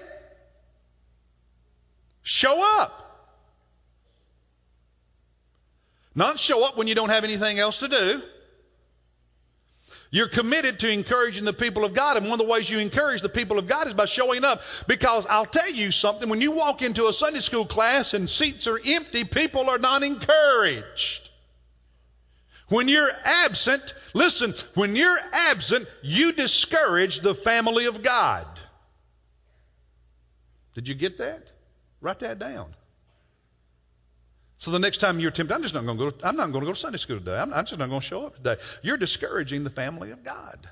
Show 2.21 2.61
up. 2.79 2.95
Not 6.13 6.39
show 6.39 6.63
up 6.63 6.77
when 6.77 6.87
you 6.87 6.93
don't 6.93 7.09
have 7.09 7.23
anything 7.23 7.57
else 7.57 7.79
to 7.79 7.87
do. 7.87 8.21
You're 10.11 10.27
committed 10.27 10.79
to 10.79 10.89
encouraging 10.89 11.45
the 11.45 11.53
people 11.53 11.85
of 11.85 11.93
God, 11.93 12.17
and 12.17 12.25
one 12.27 12.39
of 12.39 12.45
the 12.45 12.51
ways 12.51 12.69
you 12.69 12.79
encourage 12.79 13.21
the 13.21 13.29
people 13.29 13.59
of 13.59 13.67
God 13.67 13.87
is 13.87 13.93
by 13.93 14.05
showing 14.05 14.43
up. 14.43 14.63
Because 14.87 15.27
I'll 15.27 15.45
tell 15.45 15.69
you 15.69 15.91
something, 15.91 16.29
when 16.29 16.41
you 16.41 16.51
walk 16.51 16.81
into 16.81 17.07
a 17.07 17.13
Sunday 17.13 17.41
school 17.41 17.65
class 17.65 18.15
and 18.15 18.27
seats 18.27 18.65
are 18.65 18.79
empty, 18.83 19.23
people 19.23 19.69
are 19.69 19.77
not 19.77 20.01
encouraged. 20.01 21.29
When 22.69 22.87
you're 22.87 23.11
absent, 23.23 23.93
listen, 24.13 24.53
when 24.73 24.95
you're 24.95 25.19
absent, 25.31 25.87
you 26.01 26.31
discourage 26.31 27.19
the 27.19 27.35
family 27.35 27.85
of 27.85 28.01
God. 28.01 28.47
Did 30.73 30.87
you 30.87 30.95
get 30.95 31.19
that? 31.19 31.43
Write 32.01 32.19
that 32.19 32.39
down. 32.39 32.73
So 34.59 34.71
the 34.71 34.79
next 34.79 34.97
time 34.97 35.19
you're 35.21 35.31
tempted, 35.31 35.55
I'm 35.55 35.61
just 35.61 35.73
not 35.73 35.85
going 35.85 35.97
to 35.97 36.11
go. 36.11 36.17
I'm 36.27 36.35
not 36.35 36.51
going 36.51 36.65
to 36.65 36.67
go 36.67 36.73
to 36.73 36.79
Sunday 36.79 36.97
school 36.97 37.17
today. 37.17 37.37
I'm, 37.37 37.53
I'm 37.53 37.65
just 37.65 37.79
not 37.79 37.89
going 37.89 38.01
to 38.01 38.05
show 38.05 38.25
up 38.25 38.35
today. 38.35 38.57
You're 38.83 38.97
discouraging 38.97 39.63
the 39.63 39.69
family 39.69 40.11
of 40.11 40.23
God. 40.23 40.69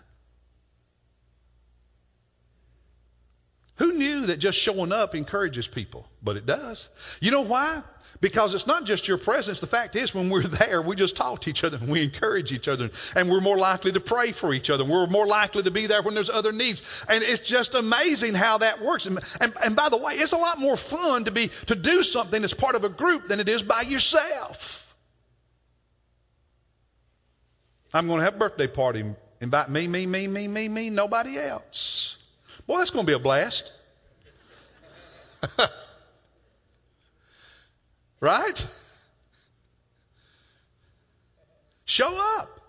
Who 3.78 3.94
knew 3.94 4.26
that 4.28 4.38
just 4.38 4.58
showing 4.58 4.92
up 4.92 5.16
encourages 5.16 5.68
people? 5.68 6.08
But 6.24 6.36
it 6.38 6.46
does. 6.46 6.90
You 7.22 7.32
know 7.32 7.42
why? 7.42 7.84
Because 8.20 8.56
it's 8.56 8.66
not 8.66 8.86
just 8.86 9.08
your 9.08 9.20
presence. 9.20 9.60
The 9.60 9.68
fact 9.68 9.96
is, 9.96 10.16
when 10.16 10.30
we're 10.30 10.42
there, 10.42 10.82
we 10.82 10.96
just 10.96 11.16
talk 11.16 11.42
to 11.42 11.50
each 11.52 11.64
other 11.64 11.78
and 11.78 11.88
we 11.88 12.04
encourage 12.04 12.52
each 12.52 12.68
other, 12.68 12.90
and 13.16 13.30
we're 13.30 13.42
more 13.42 13.58
likely 13.58 13.92
to 13.92 14.00
pray 14.00 14.32
for 14.32 14.52
each 14.54 14.72
other. 14.72 14.84
We're 14.84 15.06
more 15.06 15.28
likely 15.28 15.62
to 15.64 15.72
be 15.72 15.86
there 15.86 16.02
when 16.02 16.16
there's 16.16 16.30
other 16.30 16.52
needs, 16.52 17.06
and 17.08 17.24
it's 17.24 17.42
just 17.42 17.76
amazing 17.76 18.34
how 18.34 18.60
that 18.60 18.82
works. 18.82 19.06
And, 19.06 19.20
and, 19.40 19.54
and 19.64 19.76
by 19.76 19.90
the 19.90 19.98
way, 19.98 20.14
it's 20.16 20.32
a 20.32 20.38
lot 20.38 20.60
more 20.60 20.78
fun 20.78 21.26
to 21.26 21.32
be 21.32 21.50
to 21.68 21.76
do 21.76 22.02
something 22.02 22.44
as 22.44 22.56
part 22.56 22.74
of 22.74 22.84
a 22.84 22.90
group 22.90 23.28
than 23.28 23.40
it 23.40 23.48
is 23.48 23.62
by 23.62 23.82
yourself. 23.82 24.96
I'm 27.94 28.08
going 28.08 28.20
to 28.20 28.26
have 28.26 28.36
a 28.36 28.40
birthday 28.40 28.68
party. 28.68 29.06
Invite 29.40 29.70
me, 29.70 29.88
me, 29.88 30.08
me, 30.08 30.28
me, 30.28 30.48
me, 30.48 30.68
me, 30.68 30.90
nobody 30.90 31.38
else. 31.38 32.18
Well, 32.68 32.80
that's 32.80 32.92
going 32.92 33.06
to 33.06 33.10
be 33.10 33.16
a 33.16 33.20
blast. 33.20 33.72
right? 38.20 38.66
Show 41.86 42.18
up. 42.40 42.60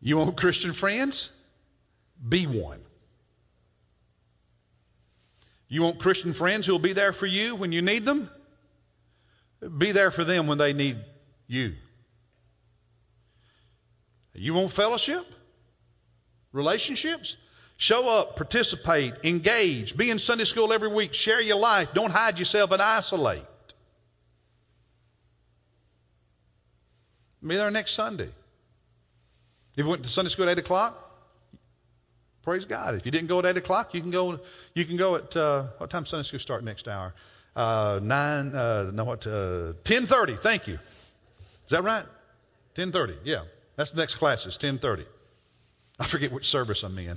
You 0.00 0.16
want 0.16 0.36
Christian 0.36 0.72
friends? 0.72 1.30
Be 2.26 2.46
one. 2.46 2.80
You 5.68 5.82
want 5.82 5.98
Christian 5.98 6.32
friends 6.32 6.66
who 6.66 6.72
will 6.72 6.78
be 6.78 6.92
there 6.92 7.12
for 7.12 7.26
you 7.26 7.56
when 7.56 7.72
you 7.72 7.82
need 7.82 8.04
them? 8.04 8.30
Be 9.76 9.90
there 9.92 10.12
for 10.12 10.24
them 10.24 10.46
when 10.46 10.56
they 10.56 10.72
need 10.72 10.98
you. 11.48 11.74
You 14.34 14.54
want 14.54 14.70
fellowship? 14.70 15.26
Relationships? 16.52 17.36
Show 17.76 18.08
up, 18.08 18.36
participate, 18.36 19.14
engage, 19.22 19.96
be 19.96 20.10
in 20.10 20.18
Sunday 20.18 20.44
school 20.44 20.72
every 20.72 20.88
week, 20.88 21.14
share 21.14 21.40
your 21.40 21.58
life, 21.58 21.94
don't 21.94 22.10
hide 22.10 22.38
yourself 22.40 22.72
and 22.72 22.82
isolate. 22.82 23.44
Be 27.46 27.54
there 27.54 27.70
next 27.70 27.92
Sunday. 27.92 28.24
If 28.24 29.84
you 29.84 29.86
went 29.86 30.02
to 30.02 30.08
Sunday 30.08 30.30
school 30.30 30.48
at 30.48 30.58
eight 30.58 30.58
o'clock, 30.58 31.16
praise 32.42 32.64
God. 32.64 32.96
If 32.96 33.06
you 33.06 33.12
didn't 33.12 33.28
go 33.28 33.38
at 33.38 33.46
eight 33.46 33.56
o'clock, 33.56 33.94
you 33.94 34.00
can 34.00 34.10
go. 34.10 34.40
You 34.74 34.84
can 34.84 34.96
go 34.96 35.14
at 35.14 35.36
uh, 35.36 35.66
what 35.76 35.88
time 35.88 36.04
Sunday 36.04 36.24
school 36.24 36.40
start 36.40 36.64
next 36.64 36.88
hour? 36.88 37.14
Uh, 37.54 38.00
nine. 38.02 38.56
Uh, 38.56 38.90
no, 38.92 39.04
what? 39.04 39.24
Uh, 39.24 39.74
Ten 39.84 40.06
thirty. 40.06 40.34
Thank 40.34 40.66
you. 40.66 40.74
Is 40.74 41.70
that 41.70 41.84
right? 41.84 42.04
Ten 42.74 42.90
thirty. 42.90 43.14
Yeah, 43.22 43.42
that's 43.76 43.92
the 43.92 44.00
next 44.00 44.16
class. 44.16 44.44
It's 44.46 44.56
ten 44.56 44.78
thirty. 44.78 45.04
I 45.98 46.06
forget 46.06 46.32
which 46.32 46.48
service 46.48 46.82
I'm 46.82 46.98
in. 46.98 47.16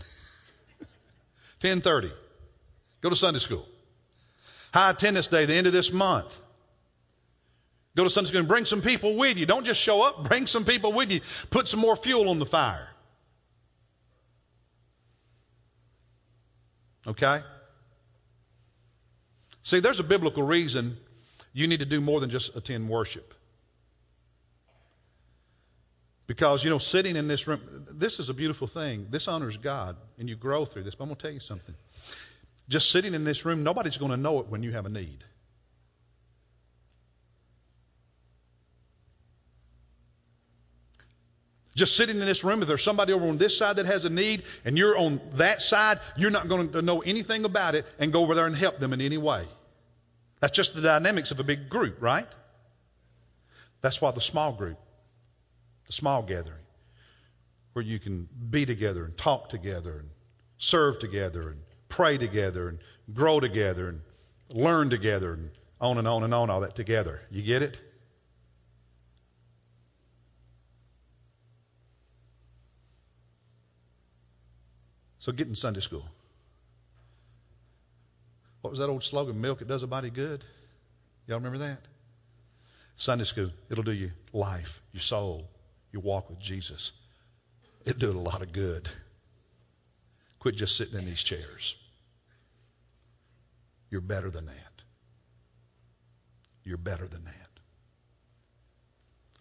10:30. 1.61 2.11
Go 3.01 3.09
to 3.09 3.15
Sunday 3.15 3.39
school. 3.39 3.65
High 4.73 4.91
attendance 4.91 5.27
day, 5.27 5.45
the 5.45 5.55
end 5.55 5.67
of 5.67 5.73
this 5.73 5.91
month. 5.91 6.39
Go 7.95 8.03
to 8.05 8.09
Sunday 8.09 8.29
school 8.29 8.39
and 8.39 8.47
bring 8.47 8.65
some 8.65 8.81
people 8.81 9.15
with 9.15 9.37
you. 9.37 9.45
Don't 9.45 9.65
just 9.65 9.81
show 9.81 10.01
up, 10.01 10.23
bring 10.29 10.47
some 10.47 10.65
people 10.65 10.93
with 10.93 11.11
you. 11.11 11.21
Put 11.49 11.67
some 11.67 11.79
more 11.79 11.95
fuel 11.95 12.29
on 12.29 12.39
the 12.39 12.45
fire. 12.45 12.87
Okay? 17.05 17.41
See, 19.63 19.79
there's 19.79 19.99
a 19.99 20.03
biblical 20.03 20.43
reason 20.43 20.97
you 21.53 21.67
need 21.67 21.79
to 21.79 21.85
do 21.85 21.99
more 21.99 22.19
than 22.19 22.29
just 22.29 22.55
attend 22.55 22.87
worship. 22.87 23.33
Because, 26.27 26.63
you 26.63 26.69
know, 26.69 26.77
sitting 26.77 27.15
in 27.15 27.27
this 27.27 27.47
room, 27.47 27.59
this 27.91 28.19
is 28.19 28.29
a 28.29 28.33
beautiful 28.33 28.67
thing. 28.67 29.07
This 29.09 29.27
honors 29.27 29.57
God, 29.57 29.97
and 30.17 30.29
you 30.29 30.35
grow 30.35 30.65
through 30.65 30.83
this. 30.83 30.95
But 30.95 31.05
I'm 31.05 31.09
going 31.09 31.17
to 31.17 31.21
tell 31.23 31.33
you 31.33 31.39
something. 31.39 31.75
Just 32.69 32.89
sitting 32.89 33.13
in 33.13 33.23
this 33.23 33.43
room, 33.43 33.63
nobody's 33.63 33.97
going 33.97 34.11
to 34.11 34.17
know 34.17 34.39
it 34.39 34.47
when 34.47 34.63
you 34.63 34.71
have 34.71 34.85
a 34.85 34.89
need. 34.89 35.23
Just 41.75 41.95
sitting 41.95 42.19
in 42.19 42.25
this 42.25 42.43
room, 42.43 42.61
if 42.61 42.67
there's 42.67 42.83
somebody 42.83 43.13
over 43.13 43.27
on 43.27 43.37
this 43.37 43.57
side 43.57 43.77
that 43.77 43.85
has 43.85 44.05
a 44.05 44.09
need 44.09 44.43
and 44.65 44.77
you're 44.77 44.97
on 44.97 45.21
that 45.35 45.61
side, 45.61 45.99
you're 46.17 46.31
not 46.31 46.49
going 46.49 46.71
to 46.73 46.81
know 46.81 47.01
anything 47.01 47.45
about 47.45 47.75
it 47.75 47.85
and 47.97 48.11
go 48.11 48.21
over 48.21 48.35
there 48.35 48.45
and 48.45 48.55
help 48.55 48.79
them 48.79 48.93
in 48.93 49.01
any 49.01 49.17
way. 49.17 49.45
That's 50.41 50.55
just 50.55 50.75
the 50.75 50.81
dynamics 50.81 51.31
of 51.31 51.39
a 51.39 51.43
big 51.43 51.69
group, 51.69 52.01
right? 52.01 52.27
That's 53.81 54.01
why 54.01 54.11
the 54.11 54.21
small 54.21 54.51
group 54.51 54.77
a 55.89 55.91
small 55.91 56.21
gathering 56.21 56.63
where 57.73 57.83
you 57.83 57.99
can 57.99 58.27
be 58.49 58.65
together 58.65 59.05
and 59.05 59.17
talk 59.17 59.49
together 59.49 59.99
and 59.99 60.09
serve 60.57 60.99
together 60.99 61.49
and 61.49 61.61
pray 61.89 62.17
together 62.17 62.69
and 62.69 62.79
grow 63.13 63.39
together 63.39 63.89
and 63.89 64.01
learn 64.49 64.89
together 64.89 65.33
and 65.33 65.51
on 65.79 65.97
and 65.97 66.07
on 66.07 66.23
and 66.23 66.33
on, 66.33 66.49
all 66.49 66.61
that 66.61 66.75
together. 66.75 67.21
You 67.31 67.41
get 67.41 67.61
it? 67.61 67.79
So 75.19 75.31
get 75.31 75.47
in 75.47 75.55
Sunday 75.55 75.81
school. 75.81 76.05
What 78.61 78.71
was 78.71 78.79
that 78.79 78.89
old 78.89 79.03
slogan? 79.03 79.39
Milk, 79.39 79.61
it 79.61 79.67
does 79.67 79.83
a 79.83 79.87
body 79.87 80.09
good. 80.09 80.43
Y'all 81.27 81.37
remember 81.37 81.59
that? 81.59 81.79
Sunday 82.95 83.23
school, 83.23 83.49
it'll 83.69 83.83
do 83.83 83.91
you 83.91 84.11
life, 84.33 84.81
your 84.93 85.01
soul, 85.01 85.47
your 85.91 86.01
walk 86.01 86.29
with 86.29 86.39
Jesus. 86.39 86.91
It 87.85 87.99
do 87.99 88.11
a 88.11 88.13
lot 88.13 88.41
of 88.41 88.51
good. 88.51 88.89
Quit 90.39 90.55
just 90.55 90.75
sitting 90.75 90.97
in 90.97 91.05
these 91.05 91.21
chairs. 91.21 91.75
You're 93.89 94.01
better 94.01 94.31
than 94.31 94.45
that. 94.45 94.81
You're 96.63 96.77
better 96.77 97.07
than 97.07 97.23
that. 97.25 97.49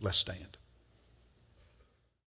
Let's 0.00 0.18
stand. 0.18 0.56